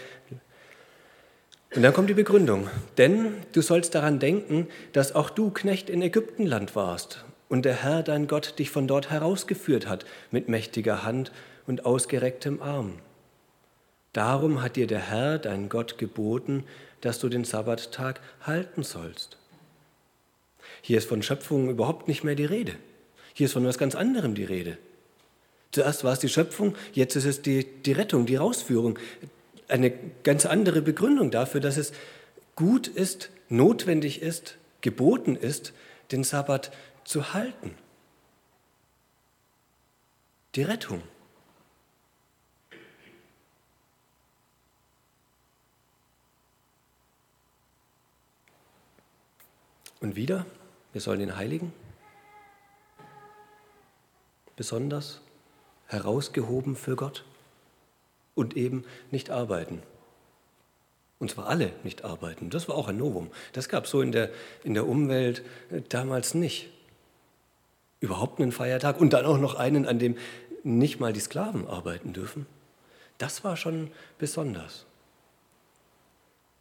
Und 1.76 1.82
dann 1.82 1.94
kommt 1.94 2.10
die 2.10 2.14
Begründung. 2.14 2.70
Denn 2.98 3.34
du 3.54 3.62
sollst 3.62 3.96
daran 3.96 4.20
denken, 4.20 4.68
dass 4.94 5.16
auch 5.16 5.30
du 5.30 5.50
Knecht 5.50 5.90
in 5.90 6.02
Ägyptenland 6.02 6.76
warst 6.76 7.26
und 7.50 7.64
der 7.64 7.84
Herr, 7.84 8.04
dein 8.04 8.28
Gott, 8.28 8.60
dich 8.60 8.70
von 8.70 8.88
dort 8.88 9.10
herausgeführt 9.10 9.88
hat 9.88 10.06
mit 10.32 10.50
mächtiger 10.50 11.04
Hand 11.04 11.32
und 11.66 11.86
ausgerecktem 11.86 12.62
Arm. 12.62 13.00
Darum 14.14 14.62
hat 14.62 14.76
dir 14.76 14.88
der 14.88 15.00
Herr, 15.00 15.38
dein 15.38 15.70
Gott, 15.70 15.98
geboten, 15.98 16.64
dass 17.02 17.20
du 17.20 17.30
den 17.30 17.46
Sabbattag 17.46 18.20
halten 18.42 18.84
sollst. 18.84 19.38
Hier 20.82 20.98
ist 20.98 21.08
von 21.08 21.22
Schöpfung 21.22 21.70
überhaupt 21.70 22.08
nicht 22.08 22.24
mehr 22.24 22.36
die 22.36 22.46
Rede. 22.46 22.74
Hier 23.38 23.46
ist 23.46 23.54
von 23.54 23.62
etwas 23.62 23.78
ganz 23.78 23.94
anderem 23.94 24.34
die 24.34 24.46
Rede. 24.46 24.80
Zuerst 25.72 26.04
war 26.04 26.12
es 26.12 26.18
die 26.18 26.28
Schöpfung, 26.28 26.76
jetzt 26.94 27.16
ist 27.16 27.26
es 27.26 27.44
die, 27.44 27.66
die 27.84 27.92
Rettung, 27.92 28.26
die 28.26 28.36
Rausführung. 28.36 28.98
Eine 29.68 29.92
ganz 30.24 30.48
andere 30.48 30.82
Begründung 30.82 31.30
dafür, 31.30 31.62
dass 31.62 31.78
es 31.78 31.92
gut 32.56 32.88
ist, 32.88 33.30
notwendig 33.48 34.24
ist, 34.24 34.58
geboten 34.82 35.36
ist, 35.36 35.74
den 36.12 36.24
Sabbat 36.24 36.72
zu 37.04 37.36
halten. 37.36 37.76
Die 40.56 40.64
Rettung. 40.64 41.04
Und 50.00 50.16
wieder, 50.16 50.48
wir 50.92 51.02
sollen 51.02 51.22
ihn 51.22 51.38
heiligen 51.38 51.72
besonders 54.58 55.22
herausgehoben 55.88 56.76
für 56.76 56.98
Gott 56.98 57.24
und 58.36 58.58
eben 58.58 58.84
nicht 59.10 59.30
arbeiten. 59.30 59.82
Und 61.20 61.32
zwar 61.32 61.48
alle 61.48 61.72
nicht 61.84 62.04
arbeiten. 62.04 62.50
Das 62.50 62.68
war 62.68 62.76
auch 62.76 62.90
ein 62.90 62.98
Novum. 62.98 63.32
Das 63.54 63.70
gab 63.70 63.86
es 63.86 63.92
so 63.92 64.02
in 64.02 64.12
der, 64.12 64.30
in 64.64 64.74
der 64.74 64.88
Umwelt 64.88 65.42
äh, 65.72 65.82
damals 65.88 66.34
nicht. 66.34 66.70
Überhaupt 68.00 68.40
einen 68.40 68.52
Feiertag 68.52 69.00
und 69.00 69.14
dann 69.14 69.26
auch 69.26 69.40
noch 69.40 69.56
einen, 69.56 69.88
an 69.88 69.98
dem 69.98 70.18
nicht 70.64 71.00
mal 71.00 71.14
die 71.14 71.20
Sklaven 71.20 71.68
arbeiten 71.68 72.14
dürfen. 72.14 72.46
Das 73.18 73.44
war 73.44 73.58
schon 73.58 73.90
besonders. 74.20 74.86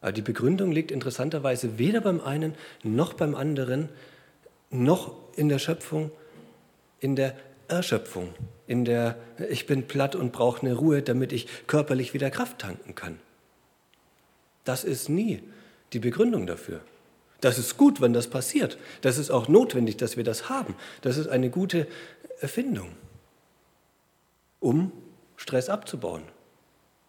Aber 0.00 0.12
die 0.12 0.22
Begründung 0.22 0.72
liegt 0.72 0.90
interessanterweise 0.90 1.78
weder 1.78 2.00
beim 2.00 2.20
einen 2.20 2.54
noch 2.82 3.12
beim 3.12 3.34
anderen, 3.34 3.90
noch 4.70 5.14
in 5.36 5.48
der 5.48 5.58
Schöpfung, 5.58 6.10
in 7.00 7.16
der 7.16 7.36
Erschöpfung, 7.68 8.34
in 8.66 8.84
der 8.84 9.16
ich 9.48 9.66
bin 9.66 9.86
platt 9.86 10.14
und 10.14 10.32
brauche 10.32 10.62
eine 10.62 10.74
Ruhe, 10.74 11.02
damit 11.02 11.32
ich 11.32 11.66
körperlich 11.66 12.14
wieder 12.14 12.30
Kraft 12.30 12.58
tanken 12.58 12.94
kann. 12.94 13.18
Das 14.64 14.84
ist 14.84 15.08
nie 15.08 15.42
die 15.92 15.98
Begründung 15.98 16.46
dafür. 16.46 16.80
Das 17.40 17.58
ist 17.58 17.76
gut, 17.76 18.00
wenn 18.00 18.12
das 18.12 18.28
passiert. 18.28 18.78
Das 19.02 19.18
ist 19.18 19.30
auch 19.30 19.48
notwendig, 19.48 19.96
dass 19.96 20.16
wir 20.16 20.24
das 20.24 20.48
haben. 20.48 20.74
Das 21.02 21.16
ist 21.16 21.28
eine 21.28 21.50
gute 21.50 21.86
Erfindung, 22.40 22.88
um 24.60 24.92
Stress 25.36 25.68
abzubauen, 25.68 26.22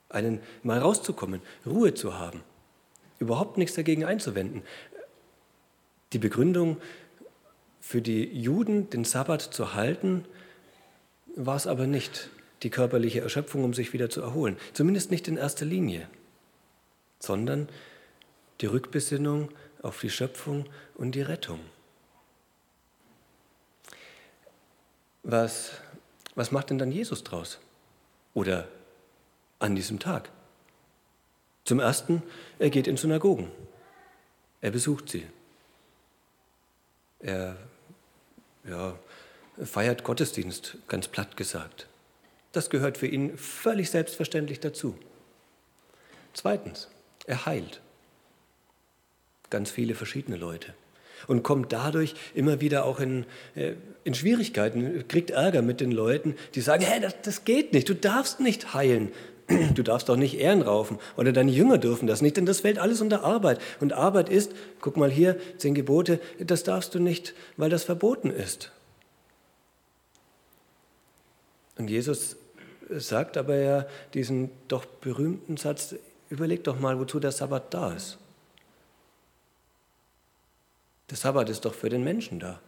einen 0.09 0.41
mal 0.63 0.79
rauszukommen, 0.79 1.41
Ruhe 1.65 1.93
zu 1.93 2.17
haben, 2.17 2.43
überhaupt 3.19 3.57
nichts 3.57 3.75
dagegen 3.75 4.05
einzuwenden. 4.05 4.63
Die 6.13 6.19
Begründung 6.19 6.77
für 7.79 8.01
die 8.01 8.23
Juden, 8.25 8.89
den 8.89 9.05
Sabbat 9.05 9.41
zu 9.41 9.73
halten, 9.73 10.25
war 11.38 11.56
es 11.56 11.67
aber 11.67 11.88
nicht 11.88 12.29
die 12.63 12.70
körperliche 12.70 13.22
Erschöpfung, 13.22 13.63
um 13.63 13.74
sich 13.74 13.94
wieder 13.94 14.10
zu 14.10 14.22
erholen. 14.22 14.58
Zumindest 14.74 15.12
nicht 15.12 15.27
in 15.27 15.38
erster 15.38 15.65
Linie, 15.65 16.10
sondern 17.20 17.70
die 18.60 18.65
Rückbesinnung 18.65 19.50
auf 19.84 20.01
die 20.01 20.10
Schöpfung 20.10 20.65
und 20.96 21.13
die 21.13 21.22
Rettung. 21.22 21.60
Was, 25.22 25.72
was 26.36 26.51
macht 26.51 26.72
denn 26.72 26.79
dann 26.79 26.91
Jesus 26.91 27.24
draus? 27.24 27.60
Oder 28.34 28.67
an 29.60 29.75
diesem 29.75 30.00
Tag? 30.00 30.32
Zum 31.65 31.79
Ersten, 31.79 32.24
er 32.60 32.70
geht 32.70 32.88
in 32.88 32.98
Synagogen. 32.98 33.51
Er 34.62 34.72
besucht 34.72 35.10
sie. 35.10 35.27
Er 37.20 37.58
ja, 38.67 38.98
feiert 39.63 40.03
Gottesdienst, 40.03 40.77
ganz 40.87 41.07
platt 41.07 41.37
gesagt. 41.37 41.87
Das 42.51 42.69
gehört 42.69 42.97
für 42.97 43.07
ihn 43.07 43.37
völlig 43.37 43.89
selbstverständlich 43.89 44.59
dazu. 44.59 44.97
Zweitens, 46.33 46.87
er 47.25 47.45
heilt 47.45 47.81
ganz 49.49 49.71
viele 49.71 49.95
verschiedene 49.95 50.37
Leute 50.37 50.73
und 51.25 51.43
kommt 51.43 51.73
dadurch 51.73 52.15
immer 52.35 52.61
wieder 52.61 52.85
auch 52.85 52.99
in, 52.99 53.25
äh, 53.55 53.73
in 54.03 54.13
Schwierigkeiten, 54.13 55.07
kriegt 55.07 55.31
Ärger 55.31 55.61
mit 55.61 55.81
den 55.81 55.91
Leuten, 55.91 56.35
die 56.55 56.61
sagen, 56.61 56.83
hey, 56.83 57.01
das, 57.01 57.15
das 57.23 57.43
geht 57.43 57.73
nicht, 57.73 57.89
du 57.89 57.95
darfst 57.95 58.39
nicht 58.39 58.73
heilen, 58.73 59.11
du 59.75 59.83
darfst 59.83 60.09
doch 60.09 60.17
nicht 60.17 60.39
Ehren 60.39 60.61
raufen 60.61 60.99
oder 61.15 61.31
deine 61.31 61.51
Jünger 61.51 61.77
dürfen 61.77 62.07
das 62.07 62.21
nicht, 62.21 62.37
denn 62.37 62.45
das 62.45 62.61
fällt 62.61 62.77
alles 62.79 63.01
unter 63.01 63.23
Arbeit. 63.23 63.59
Und 63.79 63.93
Arbeit 63.93 64.29
ist, 64.29 64.51
guck 64.81 64.97
mal 64.97 65.09
hier, 65.09 65.37
zehn 65.57 65.73
Gebote, 65.73 66.19
das 66.39 66.63
darfst 66.63 66.93
du 66.93 66.99
nicht, 66.99 67.33
weil 67.55 67.69
das 67.69 67.83
verboten 67.83 68.29
ist. 68.29 68.71
Und 71.77 71.89
Jesus 71.89 72.38
sagt 72.89 73.38
aber 73.38 73.55
ja 73.55 73.86
diesen 74.13 74.50
doch 74.67 74.86
berühmten 74.86 75.57
Satz, 75.57 75.96
überleg 76.29 76.63
doch 76.63 76.79
mal, 76.79 77.00
wozu 77.00 77.19
der 77.19 77.31
Sabbat 77.31 77.74
da 77.74 77.93
ist. 77.93 78.17
Der 81.10 81.17
Sabbat 81.17 81.50
ist 81.50 81.65
doch 81.65 81.74
für 81.74 81.89
den 81.89 82.03
Menschen 82.03 82.39
da 82.39 82.60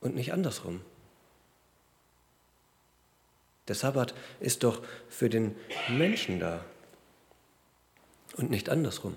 und 0.00 0.14
nicht 0.14 0.32
andersrum. 0.32 0.80
Der 3.68 3.74
Sabbat 3.74 4.14
ist 4.40 4.64
doch 4.64 4.82
für 5.08 5.28
den 5.28 5.54
Menschen 5.88 6.40
da 6.40 6.64
und 8.36 8.50
nicht 8.50 8.68
andersrum. 8.68 9.14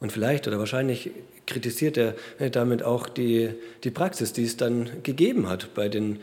Und 0.00 0.12
vielleicht 0.12 0.46
oder 0.46 0.58
wahrscheinlich 0.58 1.10
kritisiert 1.46 1.96
er 1.96 2.14
damit 2.50 2.82
auch 2.82 3.08
die, 3.08 3.54
die 3.84 3.90
Praxis, 3.90 4.32
die 4.32 4.44
es 4.44 4.56
dann 4.56 5.02
gegeben 5.02 5.48
hat 5.48 5.74
bei 5.74 5.88
den 5.88 6.20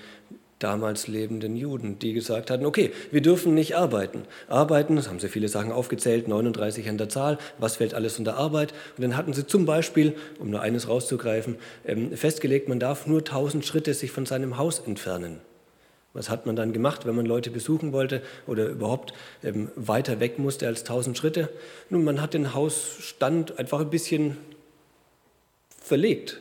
damals 0.63 1.07
lebenden 1.07 1.55
Juden, 1.55 1.99
die 1.99 2.13
gesagt 2.13 2.49
hatten, 2.49 2.65
okay, 2.65 2.91
wir 3.11 3.21
dürfen 3.21 3.53
nicht 3.53 3.75
arbeiten. 3.75 4.23
Arbeiten, 4.47 4.95
das 4.95 5.09
haben 5.09 5.19
sie 5.19 5.29
viele 5.29 5.49
Sachen 5.49 5.71
aufgezählt, 5.71 6.27
39 6.27 6.87
an 6.89 6.97
der 6.97 7.09
Zahl, 7.09 7.37
was 7.57 7.77
fällt 7.77 7.93
alles 7.93 8.17
unter 8.17 8.37
Arbeit? 8.37 8.73
Und 8.97 9.03
dann 9.03 9.17
hatten 9.17 9.33
sie 9.33 9.45
zum 9.45 9.65
Beispiel, 9.65 10.15
um 10.39 10.49
nur 10.49 10.61
eines 10.61 10.87
rauszugreifen, 10.87 11.57
ähm, 11.85 12.15
festgelegt, 12.15 12.69
man 12.69 12.79
darf 12.79 13.07
nur 13.07 13.19
1000 13.19 13.65
Schritte 13.65 13.93
sich 13.93 14.11
von 14.11 14.25
seinem 14.25 14.57
Haus 14.57 14.79
entfernen. 14.79 15.41
Was 16.13 16.29
hat 16.29 16.45
man 16.45 16.55
dann 16.55 16.73
gemacht, 16.73 17.07
wenn 17.07 17.15
man 17.15 17.25
Leute 17.25 17.49
besuchen 17.49 17.91
wollte 17.91 18.21
oder 18.45 18.67
überhaupt 18.67 19.13
ähm, 19.43 19.69
weiter 19.75 20.19
weg 20.19 20.37
musste 20.37 20.67
als 20.67 20.81
1000 20.81 21.17
Schritte? 21.17 21.49
Nun, 21.89 22.03
man 22.03 22.21
hat 22.21 22.35
den 22.35 22.53
Hausstand 22.53 23.57
einfach 23.57 23.79
ein 23.79 23.89
bisschen 23.89 24.37
verlegt. 25.81 26.39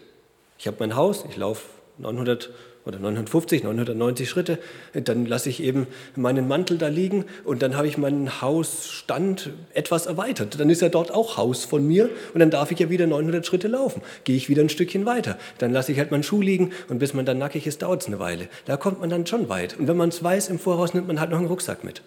Ich 0.58 0.66
habe 0.66 0.76
mein 0.80 0.94
Haus, 0.94 1.24
ich 1.28 1.36
laufe 1.36 1.64
900 1.98 2.50
oder 2.84 2.98
950, 2.98 3.62
990 3.62 4.28
Schritte, 4.28 4.58
dann 4.92 5.26
lasse 5.26 5.48
ich 5.48 5.62
eben 5.62 5.86
meinen 6.16 6.48
Mantel 6.48 6.78
da 6.78 6.88
liegen 6.88 7.24
und 7.44 7.62
dann 7.62 7.76
habe 7.76 7.86
ich 7.86 7.96
meinen 7.96 8.40
Hausstand 8.40 9.50
etwas 9.72 10.06
erweitert. 10.06 10.58
Dann 10.58 10.68
ist 10.68 10.82
ja 10.82 10.88
dort 10.88 11.12
auch 11.12 11.36
Haus 11.36 11.64
von 11.64 11.86
mir 11.86 12.10
und 12.34 12.40
dann 12.40 12.50
darf 12.50 12.70
ich 12.70 12.78
ja 12.78 12.90
wieder 12.90 13.06
900 13.06 13.46
Schritte 13.46 13.68
laufen. 13.68 14.02
Gehe 14.24 14.36
ich 14.36 14.48
wieder 14.48 14.62
ein 14.62 14.68
Stückchen 14.68 15.06
weiter. 15.06 15.38
Dann 15.58 15.72
lasse 15.72 15.92
ich 15.92 15.98
halt 15.98 16.10
meinen 16.10 16.22
Schuh 16.24 16.42
liegen 16.42 16.72
und 16.88 16.98
bis 16.98 17.14
man 17.14 17.24
dann 17.24 17.38
nackig 17.38 17.66
ist, 17.66 17.82
dauert 17.82 18.02
es 18.02 18.08
eine 18.08 18.18
Weile. 18.18 18.48
Da 18.64 18.76
kommt 18.76 19.00
man 19.00 19.10
dann 19.10 19.26
schon 19.26 19.48
weit. 19.48 19.78
Und 19.78 19.86
wenn 19.86 19.96
man 19.96 20.08
es 20.08 20.22
weiß 20.22 20.48
im 20.48 20.58
Voraus, 20.58 20.94
nimmt 20.94 21.06
man 21.06 21.20
halt 21.20 21.30
noch 21.30 21.38
einen 21.38 21.46
Rucksack 21.46 21.84
mit. 21.84 22.02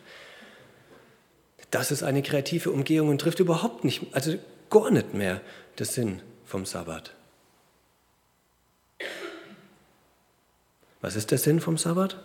Das 1.71 1.91
ist 1.91 2.03
eine 2.03 2.21
kreative 2.21 2.71
Umgehung 2.71 3.09
und 3.09 3.19
trifft 3.19 3.39
überhaupt 3.39 3.83
nicht, 3.83 4.07
also 4.13 4.35
gar 4.69 4.91
nicht 4.91 5.13
mehr 5.13 5.41
den 5.79 5.85
Sinn 5.85 6.21
vom 6.45 6.65
Sabbat. 6.65 7.13
Was 11.05 11.15
ist 11.15 11.29
der 11.29 11.37
Sinn 11.37 11.59
vom 11.59 11.77
Sabbat? 11.77 12.17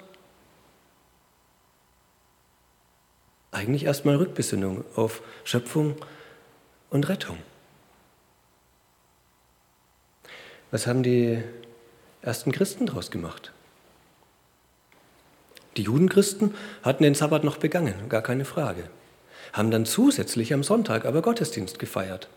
Eigentlich 3.52 3.84
erstmal 3.84 4.16
Rückbesinnung 4.16 4.86
auf 4.96 5.20
Schöpfung 5.44 5.96
und 6.88 7.06
Rettung. 7.10 7.36
Was 10.70 10.86
haben 10.86 11.02
die 11.02 11.42
ersten 12.22 12.52
Christen 12.52 12.86
daraus 12.86 13.10
gemacht? 13.10 13.52
Die 15.76 15.82
Judenchristen 15.82 16.54
hatten 16.82 17.02
den 17.02 17.14
Sabbat 17.14 17.44
noch 17.44 17.58
begangen, 17.58 18.08
gar 18.08 18.22
keine 18.22 18.46
Frage. 18.46 18.84
Haben 19.52 19.70
dann 19.70 19.84
zusätzlich 19.84 20.54
am 20.54 20.62
Sonntag 20.62 21.04
aber 21.04 21.20
Gottesdienst 21.20 21.78
gefeiert. 21.78 22.30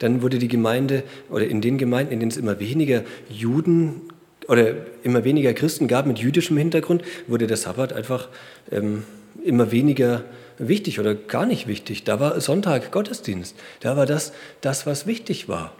Dann 0.00 0.20
wurde 0.20 0.40
die 0.40 0.48
Gemeinde, 0.48 1.04
oder 1.30 1.46
in 1.46 1.60
den 1.60 1.78
Gemeinden, 1.78 2.12
in 2.12 2.18
denen 2.18 2.32
es 2.32 2.36
immer 2.36 2.58
weniger 2.58 3.04
Juden 3.28 4.08
oder 4.48 4.74
immer 5.02 5.24
weniger 5.24 5.54
Christen 5.54 5.88
gab 5.88 6.06
mit 6.06 6.18
jüdischem 6.18 6.56
Hintergrund, 6.56 7.02
wurde 7.26 7.46
der 7.46 7.56
Sabbat 7.56 7.92
einfach 7.92 8.28
ähm, 8.70 9.04
immer 9.44 9.70
weniger 9.70 10.24
wichtig 10.58 11.00
oder 11.00 11.14
gar 11.14 11.46
nicht 11.46 11.66
wichtig. 11.66 12.04
Da 12.04 12.20
war 12.20 12.40
Sonntag 12.40 12.92
Gottesdienst. 12.92 13.56
Da 13.80 13.96
war 13.96 14.06
das, 14.06 14.32
das 14.60 14.86
was 14.86 15.06
wichtig 15.06 15.48
war. 15.48 15.72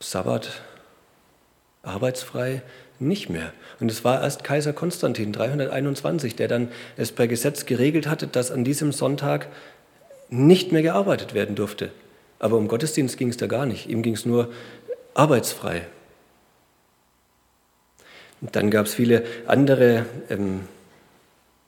Sabbat 0.00 0.62
arbeitsfrei 1.82 2.62
nicht 2.98 3.28
mehr. 3.28 3.52
Und 3.80 3.90
es 3.90 4.04
war 4.04 4.22
erst 4.22 4.44
Kaiser 4.44 4.72
Konstantin 4.72 5.32
321, 5.32 6.36
der 6.36 6.48
dann 6.48 6.68
es 6.96 7.12
per 7.12 7.26
Gesetz 7.26 7.66
geregelt 7.66 8.06
hatte, 8.06 8.26
dass 8.26 8.50
an 8.50 8.64
diesem 8.64 8.92
Sonntag 8.92 9.48
nicht 10.30 10.72
mehr 10.72 10.82
gearbeitet 10.82 11.34
werden 11.34 11.56
durfte. 11.56 11.90
Aber 12.38 12.56
um 12.56 12.68
Gottesdienst 12.68 13.16
ging 13.16 13.28
es 13.28 13.36
da 13.36 13.46
gar 13.46 13.66
nicht. 13.66 13.88
Ihm 13.88 14.02
ging 14.02 14.14
es 14.14 14.26
nur 14.26 14.50
arbeitsfrei. 15.14 15.86
Und 18.40 18.54
dann 18.56 18.70
gab 18.70 18.86
es 18.86 18.94
viele 18.94 19.24
andere, 19.46 20.04
ähm, 20.28 20.60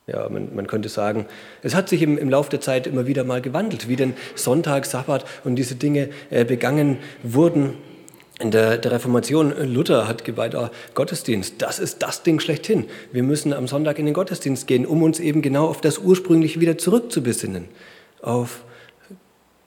ja, 0.05 0.29
man, 0.29 0.53
man, 0.55 0.67
könnte 0.67 0.89
sagen, 0.89 1.25
es 1.63 1.73
hat 1.73 1.89
sich 1.89 2.01
im, 2.03 2.17
im 2.17 2.29
Laufe 2.29 2.51
der 2.51 2.61
Zeit 2.61 2.85
immer 2.85 3.07
wieder 3.07 3.23
mal 3.23 3.41
gewandelt, 3.41 3.87
wie 3.89 3.95
denn 3.95 4.13
Sonntag, 4.35 4.85
Sabbat 4.85 5.25
und 5.43 5.55
diese 5.55 5.75
Dinge 5.75 6.09
äh, 6.29 6.45
begangen 6.45 6.99
wurden. 7.23 7.73
In 8.39 8.51
der, 8.51 8.77
der, 8.77 8.91
Reformation, 8.91 9.51
Luther 9.73 10.07
hat 10.07 10.23
geweiht, 10.23 10.53
oh, 10.53 10.69
Gottesdienst, 10.93 11.55
das 11.57 11.79
ist 11.79 12.03
das 12.03 12.21
Ding 12.21 12.39
schlechthin. 12.39 12.85
Wir 13.11 13.23
müssen 13.23 13.51
am 13.51 13.67
Sonntag 13.67 13.97
in 13.97 14.05
den 14.05 14.13
Gottesdienst 14.13 14.67
gehen, 14.67 14.85
um 14.85 15.01
uns 15.01 15.19
eben 15.19 15.41
genau 15.41 15.67
auf 15.67 15.81
das 15.81 15.97
Ursprüngliche 15.97 16.61
wieder 16.61 16.77
zurückzubesinnen. 16.77 17.67
Auf 18.21 18.63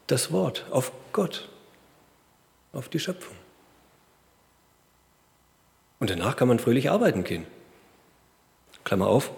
das 0.06 0.30
Wort, 0.30 0.66
auf 0.70 0.92
Gott, 1.12 1.48
auf 2.72 2.88
die 2.88 3.00
Schöpfung. 3.00 3.39
Und 6.00 6.10
danach 6.10 6.36
kann 6.36 6.48
man 6.48 6.58
fröhlich 6.58 6.90
arbeiten 6.90 7.24
gehen. 7.24 7.46
Klammer 8.84 9.06
auf, 9.06 9.30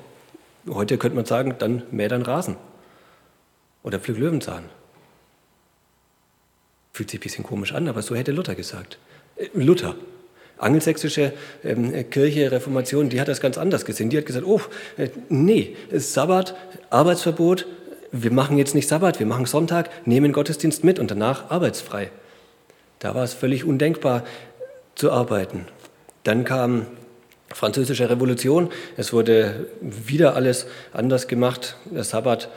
heute 0.68 0.96
könnte 0.96 1.16
man 1.16 1.27
sagen, 1.27 1.57
dann 1.59 1.83
mäh 1.90 2.09
dann 2.09 2.22
Rasen. 2.22 2.57
Oder 3.83 3.98
pflück 3.98 4.18
Löwenzahn. 4.18 4.64
Fühlt 6.92 7.11
sich 7.11 7.18
ein 7.20 7.22
bisschen 7.22 7.44
komisch 7.44 7.72
an, 7.72 7.88
aber 7.88 8.03
so 8.03 8.14
hätte 8.14 8.33
Luther 8.33 8.55
gesagt. 8.55 8.98
Äh, 9.37 9.48
Luther, 9.55 9.96
angelsächsische 10.59 11.33
ähm, 11.64 12.09
Kirche, 12.11 12.53
Reformation, 12.53 13.09
die 13.09 13.20
hat 13.20 13.29
das 13.29 13.40
ganz 13.40 13.59
anders 13.59 13.85
gesehen. 13.85 14.11
Die 14.11 14.18
hat 14.18 14.27
gesagt, 14.27 14.46
oh, 14.46 14.61
äh, 14.96 15.09
nee, 15.29 15.77
Sabbat, 15.90 16.55
Arbeitsverbot, 16.90 17.66
wir 18.12 18.31
machen 18.31 18.59
jetzt 18.59 18.75
nicht 18.75 18.88
Sabbat, 18.88 19.18
wir 19.18 19.27
machen 19.27 19.46
Sonntag, 19.46 19.90
nehmen 20.07 20.33
Gottesdienst 20.33 20.85
mit 20.85 21.01
und 21.01 21.11
danach 21.11 21.51
arbeitsfrei. 21.51 22.11
Da 23.01 23.16
war 23.16 23.25
es 23.25 23.35
völlig 23.35 23.64
undenkbar 23.64 24.25
zu 24.94 25.11
arbeiten. 25.11 25.66
Dann 26.25 26.45
kam 26.45 26.87
Französische 27.49 28.09
Revolution. 28.09 28.71
Es 28.97 29.13
wurde 29.13 29.67
wieder 29.81 30.35
alles 30.37 30.67
anders 30.93 31.29
gemacht. 31.29 31.77
Der 31.91 32.05
Sabbat, 32.05 32.49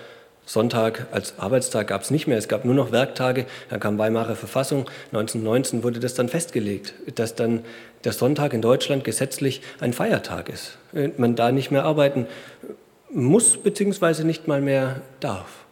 Sonntag 0.46 1.08
als 1.12 1.40
Arbeitstag 1.40 1.88
gab 1.88 2.04
es 2.04 2.12
nicht 2.12 2.28
mehr. 2.28 2.38
Es 2.38 2.48
gab 2.48 2.66
nur 2.66 2.76
noch 2.76 2.92
Werktage. 2.92 3.46
Dann 3.70 3.80
kam 3.80 3.98
Weimarer 3.98 4.36
Verfassung. 4.36 4.90
1919 5.08 5.84
wurde 5.84 6.00
das 6.00 6.14
dann 6.14 6.30
festgelegt, 6.30 6.94
dass 7.16 7.36
dann 7.36 7.66
der 8.04 8.14
Sonntag 8.14 8.54
in 8.54 8.62
Deutschland 8.62 9.04
gesetzlich 9.04 9.62
ein 9.80 9.92
Feiertag 9.92 10.50
ist. 10.50 10.78
Man 11.18 11.36
da 11.36 11.52
nicht 11.52 11.72
mehr 11.72 11.84
arbeiten 11.84 12.28
muss 13.16 13.58
beziehungsweise 13.58 14.26
nicht 14.26 14.48
mal 14.48 14.62
mehr 14.62 15.02
darf. 15.20 15.66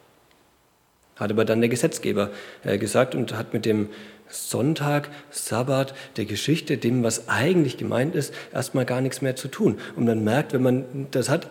Hat 1.18 1.30
aber 1.30 1.46
dann 1.46 1.60
der 1.62 1.70
Gesetzgeber 1.70 2.32
äh, 2.64 2.78
gesagt 2.78 3.14
und 3.14 3.36
hat 3.36 3.54
mit 3.54 3.66
dem 3.66 3.90
Sonntag, 4.34 5.10
Sabbat, 5.30 5.94
der 6.18 6.26
Geschichte, 6.26 6.78
dem, 6.78 7.04
was 7.04 7.28
eigentlich 7.30 7.78
gemeint 7.78 8.16
ist, 8.16 8.34
erstmal 8.52 8.86
gar 8.86 9.02
nichts 9.02 9.22
mehr 9.22 9.36
zu 9.36 9.48
tun. 9.48 9.80
Und 9.96 10.06
man 10.06 10.24
merkt, 10.24 10.54
wenn 10.54 10.64
man 10.64 11.08
das 11.12 11.30
hat, 11.30 11.50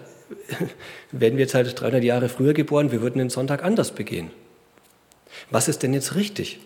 werden 1.12 1.37
wir 1.37 1.45
jetzt 1.45 1.55
halt 1.55 1.81
300 1.81 2.03
Jahre 2.03 2.29
früher 2.29 2.55
geboren, 2.55 2.92
wir 2.92 3.03
würden 3.03 3.18
den 3.18 3.31
Sonntag 3.31 3.62
anders 3.64 3.92
begehen. 3.92 4.31
Was 5.51 5.68
ist 5.68 5.83
denn 5.83 5.95
jetzt 5.95 6.14
richtig? 6.14 6.61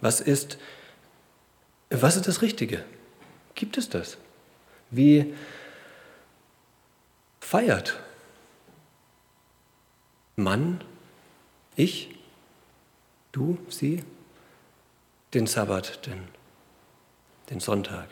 Was 0.00 0.20
ist, 0.20 0.58
was 1.90 2.16
ist 2.16 2.28
das 2.28 2.42
Richtige? 2.42 2.84
Gibt 3.54 3.76
es 3.76 3.88
das? 3.88 4.18
Wie 4.90 5.34
feiert 7.40 7.98
Mann, 10.38 10.80
ich, 11.74 12.10
du, 13.32 13.58
sie, 13.68 14.04
den 15.34 15.46
Sabbat, 15.46 16.06
den, 16.06 16.20
den 17.50 17.60
Sonntag. 17.60 18.08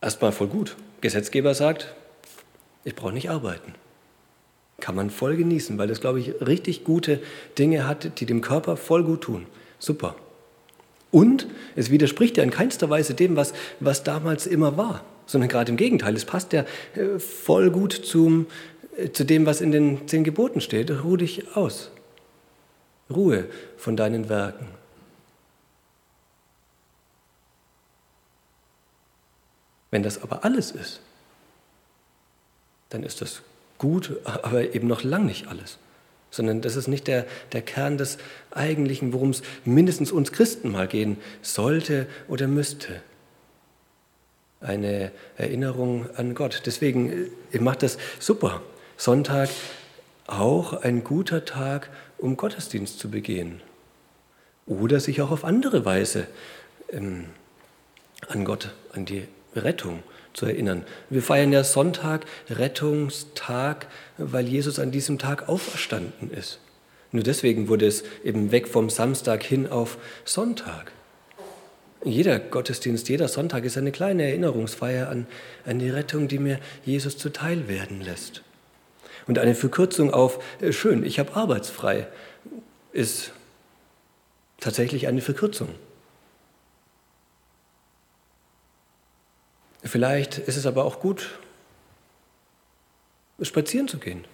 Erstmal 0.00 0.32
voll 0.32 0.48
gut. 0.48 0.76
Gesetzgeber 1.00 1.54
sagt, 1.54 1.94
ich 2.84 2.94
brauche 2.94 3.12
nicht 3.12 3.30
arbeiten. 3.30 3.74
Kann 4.80 4.94
man 4.94 5.10
voll 5.10 5.36
genießen, 5.36 5.78
weil 5.78 5.88
das, 5.88 6.00
glaube 6.00 6.20
ich, 6.20 6.40
richtig 6.46 6.84
gute 6.84 7.22
Dinge 7.58 7.86
hat, 7.86 8.20
die 8.20 8.26
dem 8.26 8.40
Körper 8.40 8.76
voll 8.76 9.04
gut 9.04 9.22
tun. 9.22 9.46
Super. 9.78 10.16
Und 11.10 11.46
es 11.76 11.90
widerspricht 11.90 12.36
ja 12.36 12.42
in 12.42 12.50
keinster 12.50 12.90
Weise 12.90 13.14
dem, 13.14 13.36
was, 13.36 13.54
was 13.80 14.02
damals 14.02 14.46
immer 14.46 14.76
war, 14.76 15.04
sondern 15.26 15.48
gerade 15.48 15.70
im 15.70 15.76
Gegenteil. 15.76 16.14
Es 16.16 16.24
passt 16.24 16.52
ja 16.52 16.64
äh, 16.96 17.18
voll 17.18 17.70
gut 17.70 17.92
zum, 17.92 18.46
äh, 18.96 19.10
zu 19.10 19.24
dem, 19.24 19.46
was 19.46 19.60
in 19.60 19.70
den 19.70 20.08
zehn 20.08 20.24
Geboten 20.24 20.60
steht. 20.60 20.90
Ruh 20.90 21.16
dich 21.16 21.56
aus. 21.56 21.92
Ruhe 23.10 23.46
von 23.76 23.96
deinen 23.96 24.28
Werken. 24.28 24.68
Wenn 29.90 30.02
das 30.02 30.20
aber 30.22 30.44
alles 30.44 30.72
ist, 30.72 31.00
dann 32.88 33.04
ist 33.04 33.20
das 33.20 33.42
gut, 33.78 34.16
aber 34.24 34.74
eben 34.74 34.88
noch 34.88 35.04
lang 35.04 35.26
nicht 35.26 35.46
alles. 35.46 35.78
Sondern 36.30 36.62
das 36.62 36.74
ist 36.74 36.88
nicht 36.88 37.06
der, 37.06 37.26
der 37.52 37.62
Kern 37.62 37.96
des 37.96 38.18
Eigentlichen, 38.50 39.12
worum 39.12 39.30
es 39.30 39.42
mindestens 39.64 40.10
uns 40.10 40.32
Christen 40.32 40.72
mal 40.72 40.88
gehen 40.88 41.18
sollte 41.42 42.08
oder 42.26 42.48
müsste. 42.48 43.02
Eine 44.60 45.12
Erinnerung 45.36 46.08
an 46.16 46.34
Gott. 46.34 46.62
Deswegen 46.66 47.30
äh, 47.52 47.58
macht 47.60 47.84
das 47.84 47.98
super. 48.18 48.62
Sonntag 48.96 49.48
auch 50.26 50.72
ein 50.72 51.04
guter 51.04 51.44
Tag, 51.44 51.90
um 52.18 52.36
Gottesdienst 52.36 52.98
zu 52.98 53.10
begehen. 53.10 53.60
Oder 54.66 55.00
sich 55.00 55.20
auch 55.20 55.30
auf 55.30 55.44
andere 55.44 55.84
Weise 55.84 56.26
ähm, 56.90 57.26
an 58.28 58.44
Gott, 58.44 58.72
an 58.92 59.04
die 59.04 59.24
Rettung 59.54 60.02
zu 60.32 60.46
erinnern. 60.46 60.84
Wir 61.10 61.22
feiern 61.22 61.52
ja 61.52 61.64
Sonntag, 61.64 62.26
Rettungstag, 62.50 63.86
weil 64.18 64.48
Jesus 64.48 64.78
an 64.78 64.90
diesem 64.90 65.18
Tag 65.18 65.48
auferstanden 65.48 66.30
ist. 66.30 66.58
Nur 67.12 67.22
deswegen 67.22 67.68
wurde 67.68 67.86
es 67.86 68.02
eben 68.24 68.50
weg 68.50 68.66
vom 68.66 68.90
Samstag 68.90 69.42
hin 69.42 69.68
auf 69.68 69.98
Sonntag. 70.24 70.90
Jeder 72.04 72.38
Gottesdienst, 72.38 73.08
jeder 73.08 73.28
Sonntag 73.28 73.64
ist 73.64 73.78
eine 73.78 73.92
kleine 73.92 74.24
Erinnerungsfeier 74.24 75.08
an, 75.08 75.26
an 75.64 75.78
die 75.78 75.88
Rettung, 75.88 76.28
die 76.28 76.38
mir 76.38 76.58
Jesus 76.84 77.16
zuteil 77.16 77.68
werden 77.68 78.02
lässt. 78.02 78.42
Und 79.26 79.38
eine 79.38 79.54
Verkürzung 79.54 80.12
auf 80.12 80.42
äh, 80.60 80.72
schön, 80.72 81.04
ich 81.04 81.18
habe 81.18 81.34
arbeitsfrei, 81.34 82.06
ist 82.92 83.32
tatsächlich 84.60 85.06
eine 85.06 85.20
Verkürzung. 85.20 85.68
Vielleicht 89.82 90.38
ist 90.38 90.56
es 90.56 90.66
aber 90.66 90.84
auch 90.84 91.00
gut, 91.00 91.38
spazieren 93.40 93.88
zu 93.88 93.98
gehen, 93.98 94.24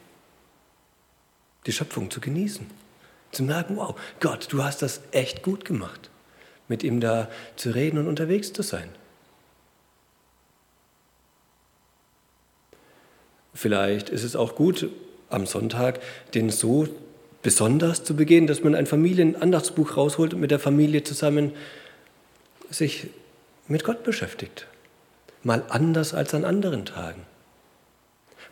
die 1.67 1.73
Schöpfung 1.73 2.11
zu 2.11 2.21
genießen, 2.21 2.67
zu 3.33 3.43
merken, 3.43 3.77
wow, 3.77 3.99
Gott, 4.21 4.49
du 4.51 4.63
hast 4.63 4.83
das 4.83 5.01
echt 5.11 5.43
gut 5.43 5.65
gemacht, 5.65 6.11
mit 6.69 6.85
ihm 6.85 7.01
da 7.01 7.29
zu 7.57 7.71
reden 7.71 7.99
und 7.99 8.07
unterwegs 8.07 8.53
zu 8.53 8.63
sein. 8.63 8.91
Vielleicht 13.61 14.09
ist 14.09 14.25
es 14.25 14.37
auch 14.37 14.55
gut, 14.55 14.89
am 15.29 15.45
Sonntag 15.45 16.01
den 16.33 16.49
so 16.49 16.89
besonders 17.43 18.05
zu 18.05 18.17
begehen, 18.17 18.47
dass 18.47 18.65
man 18.65 18.75
ein 18.75 18.87
Familienandachtsbuch 18.87 19.99
rausholt 19.99 20.33
und 20.33 20.41
mit 20.41 20.51
der 20.51 20.59
Familie 20.59 21.03
zusammen 21.03 21.53
sich 22.71 23.09
mit 23.69 23.85
Gott 23.85 24.03
beschäftigt 24.03 24.67
mal 25.43 25.63
anders 25.69 26.15
als 26.15 26.33
an 26.35 26.45
anderen 26.45 26.87
Tagen. 26.87 27.23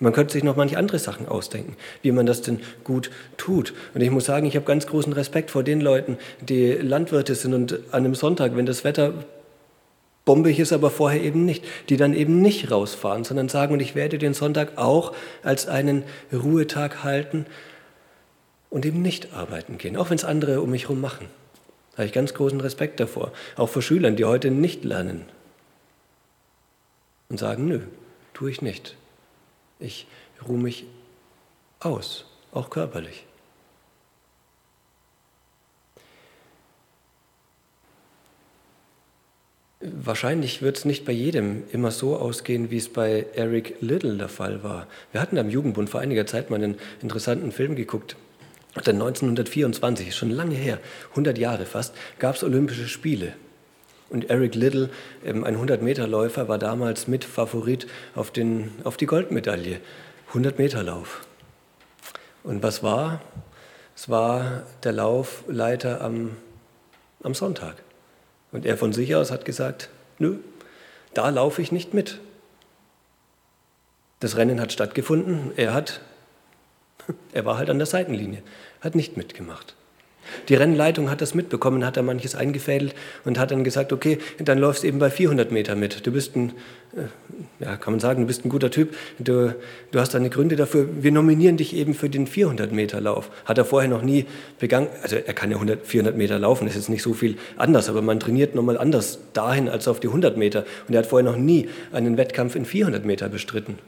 Man 0.00 0.12
könnte 0.12 0.34
sich 0.34 0.44
noch 0.44 0.56
manche 0.56 0.76
andere 0.76 0.98
Sachen 0.98 1.26
ausdenken, 1.26 1.76
wie 2.02 2.12
man 2.12 2.26
das 2.26 2.42
denn 2.42 2.60
gut 2.84 3.10
tut. 3.36 3.72
Und 3.94 4.00
ich 4.02 4.10
muss 4.10 4.26
sagen, 4.26 4.46
ich 4.46 4.56
habe 4.56 4.66
ganz 4.66 4.86
großen 4.86 5.12
Respekt 5.12 5.50
vor 5.50 5.64
den 5.64 5.80
Leuten, 5.80 6.18
die 6.40 6.72
Landwirte 6.72 7.34
sind 7.34 7.54
und 7.54 7.72
an 7.90 8.04
einem 8.04 8.14
Sonntag, 8.14 8.56
wenn 8.56 8.66
das 8.66 8.84
Wetter 8.84 9.24
bombig 10.28 10.58
ist, 10.58 10.74
aber 10.74 10.90
vorher 10.90 11.22
eben 11.22 11.46
nicht, 11.46 11.64
die 11.88 11.96
dann 11.96 12.12
eben 12.12 12.42
nicht 12.42 12.70
rausfahren, 12.70 13.24
sondern 13.24 13.48
sagen, 13.48 13.72
und 13.72 13.80
ich 13.80 13.94
werde 13.94 14.18
den 14.18 14.34
Sonntag 14.34 14.76
auch 14.76 15.14
als 15.42 15.66
einen 15.66 16.04
Ruhetag 16.30 17.02
halten 17.02 17.46
und 18.68 18.84
eben 18.84 19.00
nicht 19.00 19.32
arbeiten 19.32 19.78
gehen, 19.78 19.96
auch 19.96 20.10
wenn 20.10 20.18
es 20.18 20.26
andere 20.26 20.60
um 20.60 20.68
mich 20.68 20.82
herum 20.82 21.00
machen. 21.00 21.30
Da 21.92 21.98
habe 22.00 22.08
ich 22.08 22.12
ganz 22.12 22.34
großen 22.34 22.60
Respekt 22.60 23.00
davor, 23.00 23.32
auch 23.56 23.70
vor 23.70 23.80
Schülern, 23.80 24.16
die 24.16 24.26
heute 24.26 24.50
nicht 24.50 24.84
lernen, 24.84 25.24
und 27.30 27.38
sagen, 27.38 27.66
nö, 27.66 27.80
tue 28.34 28.50
ich 28.50 28.60
nicht. 28.60 28.96
Ich 29.78 30.06
ruhe 30.46 30.58
mich 30.58 30.84
aus, 31.80 32.26
auch 32.52 32.68
körperlich. 32.68 33.24
Wahrscheinlich 39.80 40.60
wird 40.60 40.76
es 40.76 40.84
nicht 40.84 41.04
bei 41.04 41.12
jedem 41.12 41.62
immer 41.70 41.92
so 41.92 42.16
ausgehen, 42.16 42.72
wie 42.72 42.78
es 42.78 42.88
bei 42.88 43.26
Eric 43.36 43.76
Little 43.80 44.16
der 44.16 44.28
Fall 44.28 44.64
war. 44.64 44.88
Wir 45.12 45.20
hatten 45.20 45.38
am 45.38 45.48
Jugendbund 45.48 45.88
vor 45.88 46.00
einiger 46.00 46.26
Zeit 46.26 46.50
mal 46.50 46.56
einen 46.56 46.78
interessanten 47.00 47.52
Film 47.52 47.76
geguckt. 47.76 48.16
Dann 48.74 48.96
1924, 48.96 50.16
schon 50.16 50.30
lange 50.30 50.56
her, 50.56 50.80
100 51.10 51.38
Jahre 51.38 51.64
fast, 51.64 51.94
gab 52.18 52.34
es 52.34 52.42
Olympische 52.42 52.88
Spiele. 52.88 53.34
Und 54.10 54.30
Eric 54.30 54.56
Little, 54.56 54.90
ein 55.24 55.44
100-Meter-Läufer, 55.44 56.48
war 56.48 56.58
damals 56.58 57.06
mit 57.06 57.24
Favorit 57.24 57.86
auf, 58.16 58.32
den, 58.32 58.72
auf 58.82 58.96
die 58.96 59.06
Goldmedaille. 59.06 59.80
100-Meter-Lauf. 60.32 61.24
Und 62.42 62.64
was 62.64 62.82
war? 62.82 63.20
Es 63.94 64.08
war 64.08 64.64
der 64.82 64.92
Laufleiter 64.92 66.00
am, 66.00 66.36
am 67.22 67.34
Sonntag. 67.34 67.76
Und 68.52 68.66
er 68.66 68.76
von 68.76 68.92
sich 68.92 69.14
aus 69.14 69.30
hat 69.30 69.44
gesagt, 69.44 69.90
nö, 70.18 70.38
da 71.14 71.28
laufe 71.28 71.62
ich 71.62 71.72
nicht 71.72 71.94
mit. 71.94 72.20
Das 74.20 74.36
Rennen 74.36 74.60
hat 74.60 74.72
stattgefunden, 74.72 75.52
er 75.56 75.74
hat, 75.74 76.00
er 77.32 77.44
war 77.44 77.58
halt 77.58 77.70
an 77.70 77.78
der 77.78 77.86
Seitenlinie, 77.86 78.42
hat 78.80 78.94
nicht 78.94 79.16
mitgemacht. 79.16 79.74
Die 80.48 80.54
Rennleitung 80.54 81.10
hat 81.10 81.20
das 81.20 81.34
mitbekommen, 81.34 81.84
hat 81.84 81.96
da 81.96 82.02
manches 82.02 82.34
eingefädelt 82.34 82.94
und 83.24 83.38
hat 83.38 83.50
dann 83.50 83.64
gesagt, 83.64 83.92
okay, 83.92 84.18
dann 84.38 84.58
läufst 84.58 84.84
eben 84.84 84.98
bei 84.98 85.10
400 85.10 85.50
Meter 85.52 85.74
mit. 85.74 86.06
Du 86.06 86.12
bist 86.12 86.36
ein, 86.36 86.52
äh, 86.96 87.64
ja, 87.64 87.76
kann 87.76 87.92
man 87.92 88.00
sagen, 88.00 88.22
du 88.22 88.26
bist 88.26 88.44
ein 88.44 88.48
guter 88.48 88.70
Typ, 88.70 88.94
du, 89.18 89.54
du 89.90 90.00
hast 90.00 90.14
deine 90.14 90.30
Gründe 90.30 90.56
dafür. 90.56 90.88
Wir 91.00 91.12
nominieren 91.12 91.56
dich 91.56 91.74
eben 91.74 91.94
für 91.94 92.08
den 92.08 92.26
400 92.26 92.72
Meter 92.72 93.00
Lauf. 93.00 93.30
Hat 93.44 93.58
er 93.58 93.64
vorher 93.64 93.88
noch 93.88 94.02
nie 94.02 94.26
begangen, 94.58 94.88
also 95.02 95.16
er 95.16 95.34
kann 95.34 95.50
ja 95.50 95.56
100, 95.56 95.86
400 95.86 96.16
Meter 96.16 96.38
laufen, 96.38 96.64
das 96.64 96.74
ist 96.74 96.82
jetzt 96.82 96.90
nicht 96.90 97.02
so 97.02 97.14
viel 97.14 97.36
anders, 97.56 97.88
aber 97.88 98.02
man 98.02 98.20
trainiert 98.20 98.54
nochmal 98.54 98.78
anders 98.78 99.18
dahin 99.32 99.68
als 99.68 99.88
auf 99.88 100.00
die 100.00 100.08
100 100.08 100.36
Meter. 100.36 100.64
Und 100.86 100.94
er 100.94 101.00
hat 101.00 101.06
vorher 101.06 101.28
noch 101.30 101.38
nie 101.38 101.68
einen 101.92 102.16
Wettkampf 102.16 102.54
in 102.56 102.64
400 102.64 103.04
Meter 103.04 103.28
bestritten. 103.28 103.78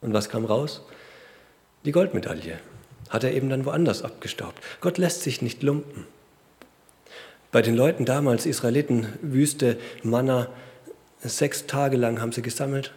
Und 0.00 0.14
was 0.14 0.28
kam 0.28 0.44
raus? 0.44 0.82
Die 1.84 1.92
Goldmedaille 1.92 2.58
hat 3.10 3.24
er 3.24 3.32
eben 3.32 3.50
dann 3.50 3.66
woanders 3.66 4.02
abgestaubt. 4.02 4.62
Gott 4.80 4.96
lässt 4.96 5.22
sich 5.22 5.42
nicht 5.42 5.62
lumpen. 5.62 6.06
Bei 7.52 7.60
den 7.60 7.74
Leuten 7.74 8.04
damals, 8.04 8.46
Israeliten, 8.46 9.08
Wüste, 9.20 9.76
Manna, 10.02 10.48
sechs 11.18 11.66
Tage 11.66 11.96
lang 11.96 12.20
haben 12.20 12.32
sie 12.32 12.42
gesammelt. 12.42 12.94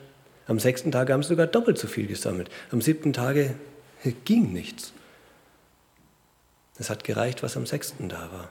Am 0.48 0.60
sechsten 0.60 0.92
Tag 0.92 1.10
haben 1.10 1.24
sie 1.24 1.30
sogar 1.30 1.48
doppelt 1.48 1.78
so 1.78 1.88
viel 1.88 2.08
gesammelt. 2.08 2.50
Am 2.72 2.80
siebten 2.80 3.14
Tage 3.14 3.56
ging 4.26 4.54
nichts. 4.54 4.94
Es 6.78 6.90
hat 6.90 7.04
gereicht, 7.04 7.44
was 7.44 7.58
am 7.58 7.66
sechsten 7.66 8.10
da 8.10 8.30
war. 8.32 8.50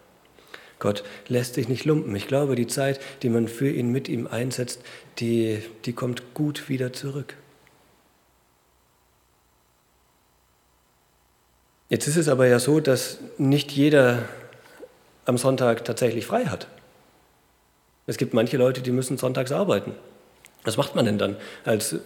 Gott 0.79 1.05
lässt 1.29 1.55
sich 1.55 1.69
nicht 1.69 1.85
lumpen. 1.85 2.17
Ich 2.17 2.27
glaube, 2.27 2.57
die 2.57 2.67
Zeit, 2.67 3.01
die 3.23 3.29
man 3.29 3.47
für 3.47 3.71
ihn 3.71 3.93
mit 3.93 4.09
ihm 4.09 4.27
einsetzt, 4.27 4.81
die, 5.21 5.63
die 5.85 5.93
kommt 5.93 6.35
gut 6.35 6.69
wieder 6.69 6.93
zurück. 6.93 7.37
Jetzt 11.93 12.07
ist 12.07 12.17
es 12.17 12.29
aber 12.29 12.47
ja 12.47 12.59
so, 12.59 12.81
dass 12.81 13.19
nicht 13.37 13.71
jeder 13.71 14.21
am 15.27 15.37
Sonntag 15.37 15.85
tatsächlich 15.85 16.25
frei 16.25 16.47
hat. 16.47 16.67
Es 18.07 18.17
gibt 18.17 18.33
manche 18.33 18.57
Leute, 18.57 18.81
die 18.81 18.93
müssen 18.93 19.19
sonntags 19.19 19.53
arbeiten. 19.53 19.93
Was 20.65 20.79
macht 20.79 20.95
man 20.95 21.05
denn 21.05 21.19
dann 21.19 21.37
als, 21.65 21.97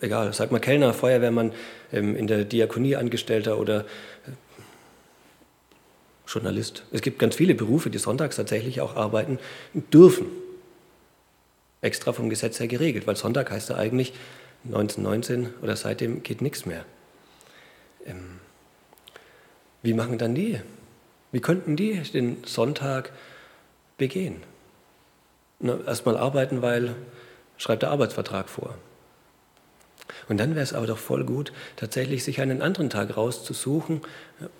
egal, 0.00 0.32
sag 0.32 0.50
mal 0.50 0.60
Kellner, 0.60 0.94
Feuerwehrmann, 0.94 1.52
ähm, 1.92 2.16
in 2.16 2.26
der 2.26 2.46
Diakonie 2.46 2.96
Angestellter 2.96 3.58
oder 3.58 3.80
äh, 3.80 4.30
Journalist? 6.26 6.84
Es 6.90 7.02
gibt 7.02 7.18
ganz 7.18 7.34
viele 7.34 7.54
Berufe, 7.54 7.90
die 7.90 7.98
sonntags 7.98 8.36
tatsächlich 8.36 8.80
auch 8.80 8.96
arbeiten 8.96 9.38
dürfen. 9.74 10.24
Extra 11.82 12.14
vom 12.14 12.30
Gesetz 12.30 12.60
her 12.60 12.66
geregelt, 12.66 13.06
weil 13.06 13.16
Sonntag 13.16 13.50
heißt 13.50 13.68
ja 13.68 13.76
eigentlich 13.76 14.14
1919 14.64 15.52
oder 15.60 15.76
seitdem 15.76 16.22
geht 16.22 16.40
nichts 16.40 16.64
mehr. 16.64 16.86
Ähm, 18.06 18.38
wie 19.82 19.94
machen 19.94 20.18
dann 20.18 20.34
die? 20.34 20.60
Wie 21.32 21.40
könnten 21.40 21.76
die 21.76 22.00
den 22.12 22.38
Sonntag 22.44 23.12
begehen? 23.96 24.36
Erstmal 25.60 26.16
arbeiten, 26.16 26.62
weil 26.62 26.94
schreibt 27.56 27.82
der 27.82 27.90
Arbeitsvertrag 27.90 28.48
vor. 28.48 28.74
Und 30.28 30.38
dann 30.38 30.54
wäre 30.54 30.62
es 30.62 30.72
aber 30.72 30.86
doch 30.86 30.98
voll 30.98 31.24
gut, 31.24 31.52
tatsächlich 31.76 32.24
sich 32.24 32.40
einen 32.40 32.62
anderen 32.62 32.90
Tag 32.90 33.16
rauszusuchen 33.16 34.02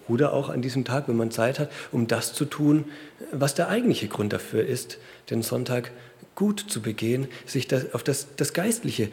oder 0.09 0.33
auch 0.33 0.49
an 0.49 0.63
diesem 0.63 0.85
Tag, 0.85 1.09
wenn 1.09 1.17
man 1.17 1.31
Zeit 1.31 1.59
hat, 1.59 1.71
um 1.93 2.07
das 2.07 2.33
zu 2.33 2.45
tun, 2.45 2.87
was 3.33 3.55
der 3.55 3.69
eigentliche 3.69 4.09
Grund 4.09 4.33
dafür 4.33 4.65
ist, 4.65 4.99
den 5.31 5.43
Sonntag 5.43 5.91
gut 6.35 6.61
zu 6.61 6.81
begehen, 6.81 7.29
sich 7.47 7.67
das, 7.69 7.95
auf 7.95 8.03
das, 8.03 8.29
das 8.37 8.53
Geistliche 8.53 9.11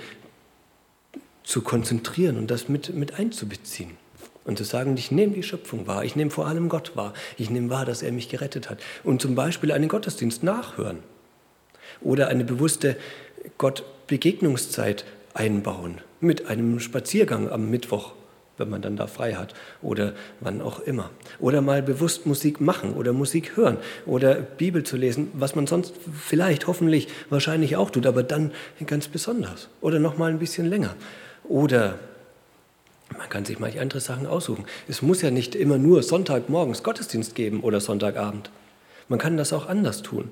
zu 1.44 1.62
konzentrieren 1.62 2.38
und 2.38 2.52
das 2.52 2.70
mit, 2.70 2.94
mit 2.94 3.20
einzubeziehen. 3.20 3.98
Und 4.45 4.58
zu 4.60 4.63
sagen, 4.63 4.95
ich 4.95 5.12
nehme 5.12 5.34
die 5.34 5.43
Schöpfung 5.43 5.88
wahr, 5.88 6.05
ich 6.05 6.15
nehme 6.15 6.29
vor 6.29 6.47
allem 6.47 6.69
Gott 6.69 6.95
wahr, 6.95 7.13
ich 7.38 7.49
nehme 7.49 7.69
wahr, 7.71 7.84
dass 7.84 8.03
er 8.03 8.12
mich 8.12 8.29
gerettet 8.29 8.69
hat. 8.69 8.79
Und 9.03 9.21
zum 9.21 9.34
Beispiel 9.36 9.71
einen 9.71 9.88
Gottesdienst 9.88 10.43
nachhören 10.43 10.99
oder 12.01 12.27
eine 12.27 12.43
bewusste 12.43 12.95
Gott 13.58 13.84
Begegnungszeit 14.08 15.05
einbauen 15.34 15.99
mit 16.19 16.47
einem 16.47 16.79
Spaziergang 16.79 17.49
am 17.49 17.69
Mittwoch, 17.69 18.13
wenn 18.58 18.69
man 18.69 18.81
dann 18.81 18.95
da 18.95 19.08
frei 19.08 19.34
hat 19.34 19.53
oder 19.81 20.13
wann 20.39 20.62
auch 20.62 20.79
immer. 20.79 21.10
Oder 21.39 21.62
mal 21.62 21.81
bewusst 21.81 22.25
Musik 22.25 22.62
machen 22.62 22.93
oder 22.93 23.13
Musik 23.13 23.58
hören 23.58 23.77
oder 24.05 24.36
Bibel 24.36 24.84
zu 24.84 24.95
lesen, 24.95 25.29
was 25.34 25.55
man 25.55 25.67
sonst 25.67 25.93
vielleicht, 26.13 26.67
hoffentlich, 26.67 27.08
wahrscheinlich 27.29 27.75
auch 27.75 27.89
tut, 27.89 28.05
aber 28.05 28.23
dann 28.23 28.51
ganz 28.86 29.08
besonders. 29.08 29.69
Oder 29.81 29.99
noch 29.99 30.17
mal 30.17 30.29
ein 30.29 30.39
bisschen 30.39 30.67
länger. 30.67 30.95
Oder 31.43 31.99
man 33.18 33.30
kann 33.30 33.46
sich 33.46 33.60
manche 33.60 33.82
andere 33.82 34.00
Sachen 34.00 34.26
aussuchen. 34.26 34.65
Es 34.88 35.02
muss 35.02 35.22
ja 35.22 35.32
nicht 35.32 35.56
immer 35.56 35.78
nur 35.78 36.04
Sonntagmorgens 36.04 36.84
Gottesdienst 36.84 37.36
geben 37.36 37.62
oder 37.62 37.80
Sonntagabend. 37.80 38.50
Man 39.08 39.20
kann 39.20 39.38
das 39.38 39.54
auch 39.54 39.68
anders 39.68 40.02
tun. 40.02 40.32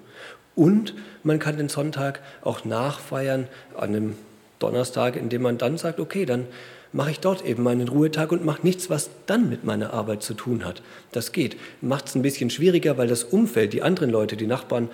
Und 0.55 0.93
man 1.23 1.39
kann 1.39 1.57
den 1.57 1.69
Sonntag 1.69 2.19
auch 2.41 2.65
nachfeiern 2.65 3.47
an 3.75 3.89
einem 3.89 4.15
Donnerstag, 4.59 5.15
indem 5.15 5.43
man 5.43 5.57
dann 5.57 5.77
sagt, 5.77 5.99
okay, 5.99 6.25
dann 6.25 6.47
mache 6.91 7.11
ich 7.11 7.19
dort 7.19 7.43
eben 7.43 7.63
meinen 7.63 7.87
Ruhetag 7.87 8.31
und 8.31 8.45
mache 8.45 8.63
nichts, 8.63 8.89
was 8.89 9.09
dann 9.25 9.49
mit 9.49 9.63
meiner 9.63 9.93
Arbeit 9.93 10.21
zu 10.21 10.33
tun 10.35 10.63
hat. 10.63 10.81
Das 11.11 11.31
geht. 11.31 11.57
Macht 11.81 12.07
es 12.07 12.15
ein 12.15 12.21
bisschen 12.21 12.49
schwieriger, 12.49 12.97
weil 12.97 13.07
das 13.07 13.23
Umfeld, 13.23 13.73
die 13.73 13.81
anderen 13.81 14.11
Leute, 14.11 14.37
die 14.37 14.47
Nachbarn, 14.47 14.89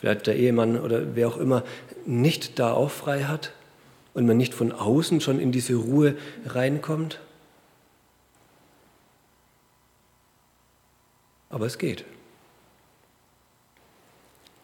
vielleicht 0.00 0.26
der 0.26 0.36
Ehemann 0.36 0.80
oder 0.80 1.14
wer 1.14 1.28
auch 1.28 1.36
immer, 1.36 1.62
nicht 2.06 2.58
da 2.58 2.72
auch 2.72 2.90
frei 2.90 3.24
hat 3.24 3.52
und 4.14 4.26
man 4.26 4.36
nicht 4.36 4.54
von 4.54 4.72
außen 4.72 5.20
schon 5.20 5.40
in 5.40 5.52
diese 5.52 5.74
Ruhe 5.74 6.16
reinkommt. 6.46 7.20
Aber 11.50 11.66
es 11.66 11.78
geht. 11.78 12.04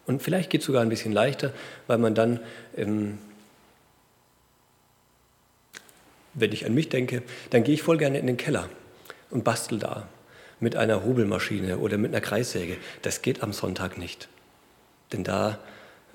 Und 0.05 0.23
vielleicht 0.23 0.49
geht 0.49 0.61
es 0.61 0.67
sogar 0.67 0.81
ein 0.81 0.89
bisschen 0.89 1.11
leichter, 1.11 1.53
weil 1.85 1.99
man 1.99 2.15
dann, 2.15 2.39
ähm, 2.75 3.19
wenn 6.33 6.51
ich 6.51 6.65
an 6.65 6.73
mich 6.73 6.89
denke, 6.89 7.21
dann 7.51 7.63
gehe 7.63 7.75
ich 7.75 7.83
voll 7.83 7.97
gerne 7.97 8.17
in 8.17 8.25
den 8.25 8.37
Keller 8.37 8.69
und 9.29 9.43
bastel 9.43 9.77
da 9.77 10.07
mit 10.59 10.75
einer 10.75 11.03
Hobelmaschine 11.03 11.77
oder 11.77 11.97
mit 11.97 12.11
einer 12.11 12.21
Kreissäge. 12.21 12.77
Das 13.03 13.21
geht 13.21 13.43
am 13.43 13.53
Sonntag 13.53 13.97
nicht. 13.97 14.29
Denn 15.13 15.23
da, 15.23 15.59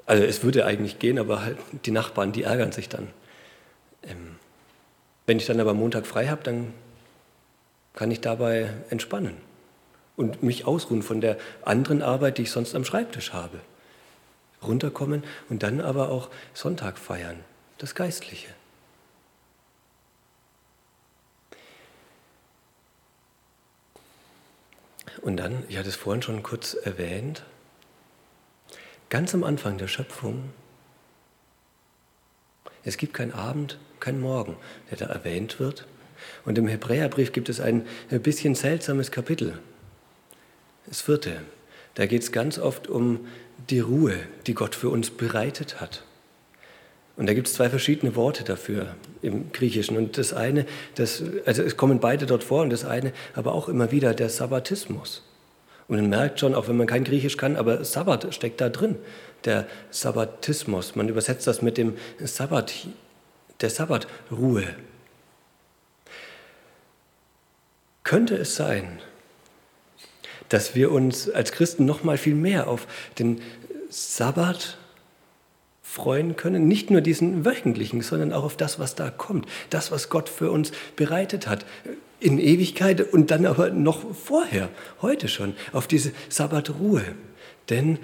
also 0.06 0.24
es 0.24 0.42
würde 0.42 0.66
eigentlich 0.66 0.98
gehen, 0.98 1.18
aber 1.18 1.42
halt 1.42 1.58
die 1.84 1.90
Nachbarn, 1.90 2.32
die 2.32 2.42
ärgern 2.42 2.72
sich 2.72 2.88
dann. 2.88 3.08
Ähm, 4.06 4.36
wenn 5.26 5.38
ich 5.38 5.46
dann 5.46 5.60
aber 5.60 5.74
Montag 5.74 6.06
frei 6.06 6.28
habe, 6.28 6.42
dann 6.42 6.72
kann 7.94 8.10
ich 8.10 8.20
dabei 8.20 8.72
entspannen 8.90 9.36
und 10.16 10.42
mich 10.42 10.66
ausruhen 10.66 11.02
von 11.02 11.20
der 11.20 11.38
anderen 11.62 12.02
Arbeit, 12.02 12.38
die 12.38 12.42
ich 12.42 12.50
sonst 12.50 12.74
am 12.74 12.84
Schreibtisch 12.84 13.32
habe 13.32 13.60
runterkommen 14.66 15.22
und 15.48 15.62
dann 15.62 15.80
aber 15.80 16.10
auch 16.10 16.30
Sonntag 16.52 16.98
feiern, 16.98 17.40
das 17.78 17.94
Geistliche. 17.94 18.48
Und 25.22 25.38
dann, 25.38 25.64
ich 25.68 25.78
hatte 25.78 25.88
es 25.88 25.96
vorhin 25.96 26.22
schon 26.22 26.42
kurz 26.42 26.74
erwähnt, 26.74 27.44
ganz 29.08 29.32
am 29.34 29.44
Anfang 29.44 29.78
der 29.78 29.88
Schöpfung, 29.88 30.52
es 32.82 32.98
gibt 32.98 33.14
keinen 33.14 33.32
Abend, 33.32 33.78
keinen 34.04 34.20
Morgen, 34.20 34.56
der 34.90 34.98
da 34.98 35.06
erwähnt 35.06 35.58
wird. 35.58 35.86
Und 36.44 36.58
im 36.58 36.68
Hebräerbrief 36.68 37.32
gibt 37.32 37.48
es 37.48 37.60
ein 37.60 37.84
bisschen 38.22 38.54
seltsames 38.54 39.10
Kapitel, 39.10 39.58
das 40.86 41.00
vierte. 41.00 41.40
Da 41.94 42.06
geht 42.06 42.22
es 42.22 42.32
ganz 42.32 42.58
oft 42.58 42.88
um 42.88 43.26
die 43.70 43.80
Ruhe, 43.80 44.16
die 44.46 44.54
Gott 44.54 44.74
für 44.74 44.88
uns 44.90 45.10
bereitet 45.10 45.80
hat. 45.80 46.02
Und 47.16 47.26
da 47.26 47.34
gibt 47.34 47.46
es 47.46 47.54
zwei 47.54 47.70
verschiedene 47.70 48.16
Worte 48.16 48.42
dafür 48.42 48.96
im 49.22 49.52
Griechischen. 49.52 49.96
Und 49.96 50.18
das 50.18 50.32
eine, 50.32 50.66
das, 50.96 51.22
also 51.46 51.62
es 51.62 51.76
kommen 51.76 52.00
beide 52.00 52.26
dort 52.26 52.42
vor, 52.42 52.62
und 52.62 52.70
das 52.70 52.84
eine 52.84 53.12
aber 53.34 53.54
auch 53.54 53.68
immer 53.68 53.92
wieder 53.92 54.14
der 54.14 54.28
Sabbatismus. 54.28 55.22
Und 55.86 55.96
man 55.96 56.08
merkt 56.08 56.40
schon, 56.40 56.54
auch 56.54 56.66
wenn 56.66 56.76
man 56.76 56.86
kein 56.86 57.04
Griechisch 57.04 57.36
kann, 57.36 57.56
aber 57.56 57.84
Sabbat 57.84 58.34
steckt 58.34 58.60
da 58.60 58.68
drin, 58.68 58.96
der 59.44 59.66
Sabbatismus. 59.90 60.96
Man 60.96 61.08
übersetzt 61.08 61.46
das 61.46 61.62
mit 61.62 61.78
dem 61.78 61.94
Sabbat, 62.18 62.88
der 63.60 63.70
Sabbatruhe. 63.70 64.74
Könnte 68.02 68.36
es 68.36 68.56
sein, 68.56 69.00
dass 70.48 70.74
wir 70.74 70.92
uns 70.92 71.30
als 71.30 71.52
Christen 71.52 71.84
noch 71.84 72.04
mal 72.04 72.18
viel 72.18 72.34
mehr 72.34 72.68
auf 72.68 72.86
den 73.18 73.40
Sabbat 73.88 74.78
freuen 75.82 76.36
können, 76.36 76.66
nicht 76.66 76.90
nur 76.90 77.00
diesen 77.00 77.44
wöchentlichen, 77.44 78.00
sondern 78.00 78.32
auch 78.32 78.44
auf 78.44 78.56
das, 78.56 78.78
was 78.78 78.94
da 78.94 79.10
kommt, 79.10 79.46
das, 79.70 79.92
was 79.92 80.08
Gott 80.08 80.28
für 80.28 80.50
uns 80.50 80.72
bereitet 80.96 81.46
hat, 81.46 81.64
in 82.18 82.38
Ewigkeit 82.38 83.00
und 83.12 83.30
dann 83.30 83.46
aber 83.46 83.70
noch 83.70 84.14
vorher, 84.14 84.70
heute 85.02 85.28
schon, 85.28 85.54
auf 85.72 85.86
diese 85.86 86.12
Sabbatruhe. 86.28 87.04
Denn 87.70 87.98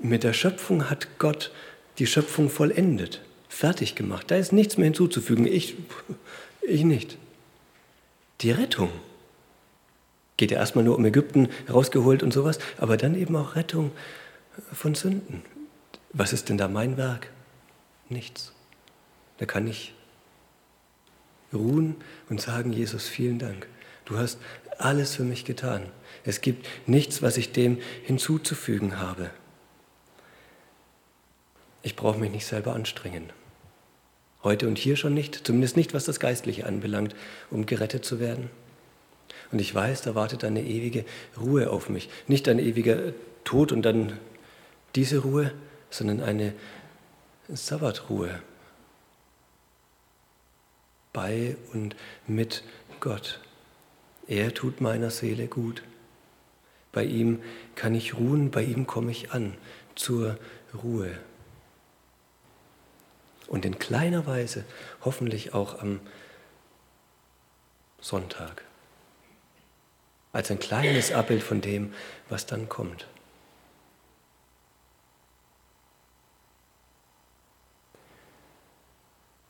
mit 0.00 0.24
der 0.24 0.32
Schöpfung 0.32 0.90
hat 0.90 1.18
Gott 1.18 1.52
die 1.98 2.06
Schöpfung 2.06 2.50
vollendet, 2.50 3.20
fertig 3.48 3.94
gemacht. 3.94 4.30
Da 4.30 4.36
ist 4.36 4.52
nichts 4.52 4.76
mehr 4.76 4.86
hinzuzufügen. 4.86 5.46
Ich, 5.46 5.76
ich 6.62 6.84
nicht. 6.84 7.18
Die 8.40 8.50
Rettung 8.50 8.90
Geht 10.38 10.52
ja 10.52 10.58
erstmal 10.58 10.84
nur 10.84 10.96
um 10.96 11.04
Ägypten 11.04 11.48
rausgeholt 11.68 12.22
und 12.22 12.32
sowas, 12.32 12.60
aber 12.78 12.96
dann 12.96 13.16
eben 13.16 13.34
auch 13.34 13.56
Rettung 13.56 13.90
von 14.72 14.94
Sünden. 14.94 15.42
Was 16.12 16.32
ist 16.32 16.48
denn 16.48 16.56
da 16.56 16.68
mein 16.68 16.96
Werk? 16.96 17.28
Nichts. 18.08 18.52
Da 19.38 19.46
kann 19.46 19.66
ich 19.66 19.94
ruhen 21.52 21.96
und 22.30 22.40
sagen, 22.40 22.72
Jesus, 22.72 23.08
vielen 23.08 23.40
Dank. 23.40 23.66
Du 24.04 24.16
hast 24.16 24.38
alles 24.78 25.16
für 25.16 25.24
mich 25.24 25.44
getan. 25.44 25.90
Es 26.24 26.40
gibt 26.40 26.68
nichts, 26.86 27.20
was 27.20 27.36
ich 27.36 27.50
dem 27.50 27.78
hinzuzufügen 28.04 29.00
habe. 29.00 29.30
Ich 31.82 31.96
brauche 31.96 32.18
mich 32.18 32.30
nicht 32.30 32.46
selber 32.46 32.74
anstrengen. 32.74 33.32
Heute 34.44 34.68
und 34.68 34.78
hier 34.78 34.96
schon 34.96 35.14
nicht, 35.14 35.46
zumindest 35.46 35.76
nicht, 35.76 35.94
was 35.94 36.04
das 36.04 36.20
Geistliche 36.20 36.66
anbelangt, 36.66 37.14
um 37.50 37.66
gerettet 37.66 38.04
zu 38.04 38.20
werden. 38.20 38.50
Und 39.50 39.60
ich 39.60 39.74
weiß, 39.74 40.02
da 40.02 40.14
wartet 40.14 40.44
eine 40.44 40.62
ewige 40.62 41.04
Ruhe 41.40 41.70
auf 41.70 41.88
mich. 41.88 42.08
Nicht 42.26 42.48
ein 42.48 42.58
ewiger 42.58 43.12
Tod 43.44 43.72
und 43.72 43.82
dann 43.82 44.18
diese 44.94 45.18
Ruhe, 45.18 45.52
sondern 45.90 46.20
eine 46.20 46.52
Sabbatruhe. 47.48 48.42
Bei 51.12 51.56
und 51.72 51.96
mit 52.26 52.62
Gott. 53.00 53.40
Er 54.26 54.52
tut 54.52 54.80
meiner 54.80 55.10
Seele 55.10 55.46
gut. 55.46 55.82
Bei 56.92 57.04
ihm 57.04 57.40
kann 57.74 57.94
ich 57.94 58.16
ruhen, 58.16 58.50
bei 58.50 58.62
ihm 58.62 58.86
komme 58.86 59.10
ich 59.10 59.32
an, 59.32 59.54
zur 59.94 60.38
Ruhe. 60.82 61.18
Und 63.48 63.64
in 63.64 63.78
kleiner 63.78 64.26
Weise 64.26 64.64
hoffentlich 65.04 65.54
auch 65.54 65.80
am 65.80 66.00
Sonntag 68.00 68.62
als 70.32 70.50
ein 70.50 70.58
kleines 70.58 71.10
Abbild 71.10 71.42
von 71.42 71.60
dem, 71.60 71.92
was 72.28 72.46
dann 72.46 72.68
kommt. 72.68 73.08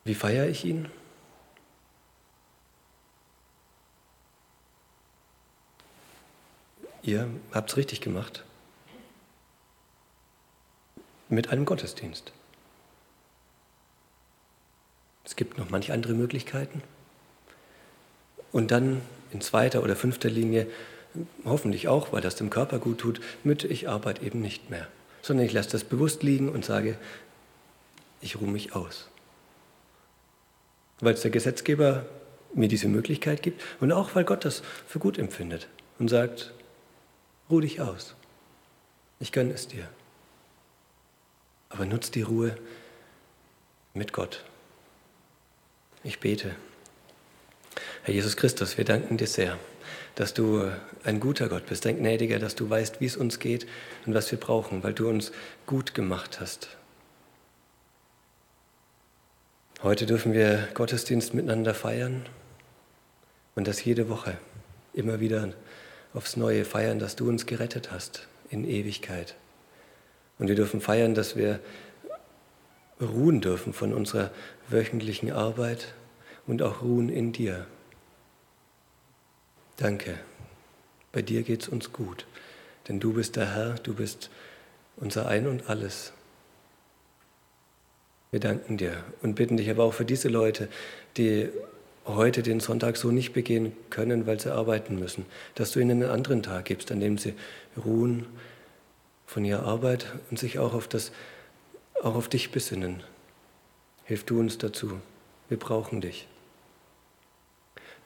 Wie 0.05 0.15
feiere 0.15 0.47
ich 0.47 0.65
ihn? 0.65 0.91
Ihr 7.03 7.29
habt 7.53 7.71
es 7.71 7.77
richtig 7.77 8.01
gemacht. 8.01 8.45
Mit 11.29 11.49
einem 11.49 11.67
Gottesdienst. 11.67 12.33
Es 15.29 15.37
gibt 15.37 15.59
noch 15.59 15.69
manche 15.69 15.93
andere 15.93 16.15
Möglichkeiten. 16.15 16.83
Und 18.51 18.71
dann 18.71 19.03
in 19.31 19.43
zweiter 19.43 19.83
oder 19.83 19.95
fünfter 19.95 20.31
Linie, 20.31 20.67
hoffentlich 21.45 21.87
auch, 21.87 22.15
weil 22.15 22.23
das 22.23 22.37
dem 22.37 22.49
Körper 22.49 22.79
gut 22.79 22.99
tut, 22.99 23.21
mit 23.45 23.63
ich 23.63 23.91
arbeite 23.91 24.25
eben 24.25 24.41
nicht 24.41 24.71
mehr, 24.71 24.89
sondern 25.21 25.45
ich 25.45 25.53
lasse 25.53 25.69
das 25.69 25.85
bewusst 25.85 26.23
liegen 26.23 26.49
und 26.49 26.65
sage, 26.65 26.97
ich 28.23 28.41
ruhe 28.41 28.49
mich 28.49 28.75
aus. 28.75 29.09
Weil 31.01 31.13
es 31.13 31.21
der 31.21 31.31
Gesetzgeber 31.31 32.07
mir 32.55 32.69
diese 32.69 32.89
Möglichkeit 32.89 33.43
gibt 33.43 33.63
und 33.81 33.93
auch 33.93 34.15
weil 34.15 34.25
Gott 34.25 34.47
das 34.47 34.63
für 34.87 34.99
gut 34.99 35.19
empfindet 35.19 35.69
und 35.99 36.09
sagt, 36.09 36.55
ruh 37.51 37.61
dich 37.61 37.83
aus. 37.83 38.15
Ich 39.21 39.31
gönne 39.31 39.53
es 39.53 39.69
dir. 39.69 39.87
Aber 41.69 41.85
nutz 41.85 42.11
die 42.11 42.23
Ruhe 42.23 42.57
mit 43.93 44.15
Gott. 44.15 44.43
Ich 46.09 46.21
bete. 46.21 46.57
Herr 48.03 48.15
Jesus 48.15 48.39
Christus, 48.39 48.79
wir 48.79 48.87
danken 48.87 49.19
dir 49.19 49.27
sehr, 49.27 49.59
dass 50.15 50.33
du 50.33 50.71
ein 51.05 51.21
guter 51.21 51.51
Gott 51.51 51.67
bist, 51.67 51.87
ein 51.87 51.99
gnädiger, 51.99 52.39
dass 52.39 52.55
du 52.55 52.71
weißt, 52.71 53.03
wie 53.03 53.05
es 53.05 53.19
uns 53.19 53.41
geht 53.41 53.67
und 54.07 54.15
was 54.15 54.31
wir 54.31 54.41
brauchen, 54.41 54.83
weil 54.83 54.95
du 54.95 55.07
uns 55.07 55.33
gut 55.67 55.93
gemacht 55.93 56.41
hast. 56.41 56.71
Heute 59.83 60.07
dürfen 60.07 60.33
wir 60.33 60.69
Gottesdienst 60.73 61.35
miteinander 61.35 61.75
feiern 61.75 62.25
und 63.55 63.69
das 63.69 63.85
jede 63.85 64.09
Woche 64.09 64.39
immer 64.95 65.21
wieder 65.21 65.53
aufs 66.15 66.39
Neue 66.39 66.65
feiern, 66.65 66.99
dass 66.99 67.17
du 67.17 67.29
uns 67.29 67.45
gerettet 67.45 67.93
hast 67.93 68.29
in 68.49 68.65
Ewigkeit. 68.65 69.35
Und 70.39 70.49
wir 70.49 70.55
dürfen 70.55 70.81
feiern, 70.81 71.15
dass 71.15 71.37
wir 71.37 71.61
ruhen 72.99 73.43
dürfen 73.43 73.75
von 73.75 73.93
unserer 73.93 74.31
wöchentlichen 74.71 75.31
Arbeit 75.31 75.95
und 76.49 76.63
auch 76.63 76.83
ruhen 76.83 77.09
in 77.09 77.33
dir. 77.33 77.67
Danke. 79.77 80.19
Bei 81.13 81.23
dir 81.23 81.43
geht 81.43 81.63
es 81.63 81.69
uns 81.69 81.93
gut, 81.93 82.27
denn 82.89 82.99
du 82.99 83.13
bist 83.13 83.37
der 83.37 83.55
Herr, 83.55 83.75
du 83.75 83.95
bist 83.95 84.31
unser 84.97 85.29
Ein 85.29 85.47
und 85.47 85.71
alles. 85.71 86.13
Wir 88.31 88.41
danken 88.41 88.77
dir 88.77 89.05
und 89.23 89.35
bitten 89.35 89.57
dich 89.57 89.71
aber 89.71 89.85
auch 89.85 89.95
für 89.95 90.05
diese 90.05 90.29
Leute, 90.29 90.69
die 91.17 91.49
heute 92.05 92.43
den 92.43 92.61
Sonntag 92.61 92.97
so 92.97 93.11
nicht 93.11 93.33
begehen 93.33 93.73
können, 93.91 94.27
weil 94.27 94.41
sie 94.41 94.53
arbeiten 94.53 94.99
müssen, 94.99 95.27
dass 95.55 95.73
du 95.73 95.81
ihnen 95.81 96.03
einen 96.03 96.11
anderen 96.11 96.43
Tag 96.43 96.67
gibst, 96.67 96.91
an 96.91 97.01
dem 97.01 97.17
sie 97.19 97.35
ruhen 97.83 98.27
von 99.27 99.45
ihrer 99.45 99.65
Arbeit 99.65 100.07
und 100.31 100.39
sich 100.39 100.59
auch 100.59 100.75
auf, 100.75 100.89
das, 100.89 101.13
auch 102.03 102.15
auf 102.15 102.29
dich 102.29 102.51
besinnen. 102.51 103.03
Hilf 104.05 104.25
du 104.25 104.41
uns 104.41 104.59
dazu. 104.59 105.01
Wir 105.49 105.59
brauchen 105.59 106.01
dich. 106.01 106.27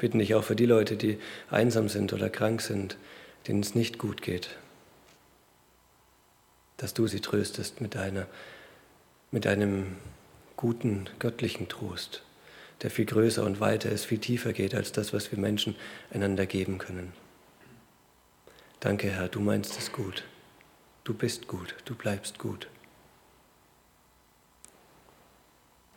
Bitten 0.02 0.18
dich 0.18 0.34
auch 0.34 0.42
für 0.42 0.56
die 0.56 0.66
Leute, 0.66 0.96
die 0.96 1.20
einsam 1.48 1.88
sind 1.88 2.12
oder 2.12 2.28
krank 2.28 2.60
sind, 2.60 2.96
denen 3.46 3.60
es 3.60 3.76
nicht 3.76 3.98
gut 4.00 4.20
geht, 4.20 4.50
dass 6.76 6.92
du 6.92 7.06
sie 7.06 7.20
tröstest 7.20 7.80
mit, 7.80 7.94
deiner, 7.94 8.26
mit 9.30 9.44
deinem 9.44 9.94
guten 10.56 11.08
göttlichen 11.20 11.68
Trost, 11.68 12.24
der 12.82 12.90
viel 12.90 13.04
größer 13.04 13.44
und 13.44 13.60
weiter 13.60 13.90
ist, 13.90 14.06
viel 14.06 14.18
tiefer 14.18 14.52
geht 14.52 14.74
als 14.74 14.90
das, 14.90 15.12
was 15.12 15.30
wir 15.30 15.38
Menschen 15.38 15.76
einander 16.12 16.46
geben 16.46 16.78
können. 16.78 17.12
Danke, 18.80 19.08
Herr, 19.08 19.28
du 19.28 19.38
meinst 19.38 19.78
es 19.78 19.92
gut. 19.92 20.24
Du 21.04 21.14
bist 21.14 21.46
gut, 21.46 21.76
du 21.84 21.94
bleibst 21.94 22.40
gut. 22.40 22.66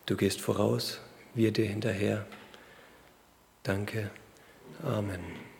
Du 0.05 0.15
gehst 0.15 0.41
voraus, 0.41 0.99
wir 1.33 1.51
dir 1.51 1.65
hinterher. 1.65 2.27
Danke. 3.65 4.11
Amen. 4.83 5.54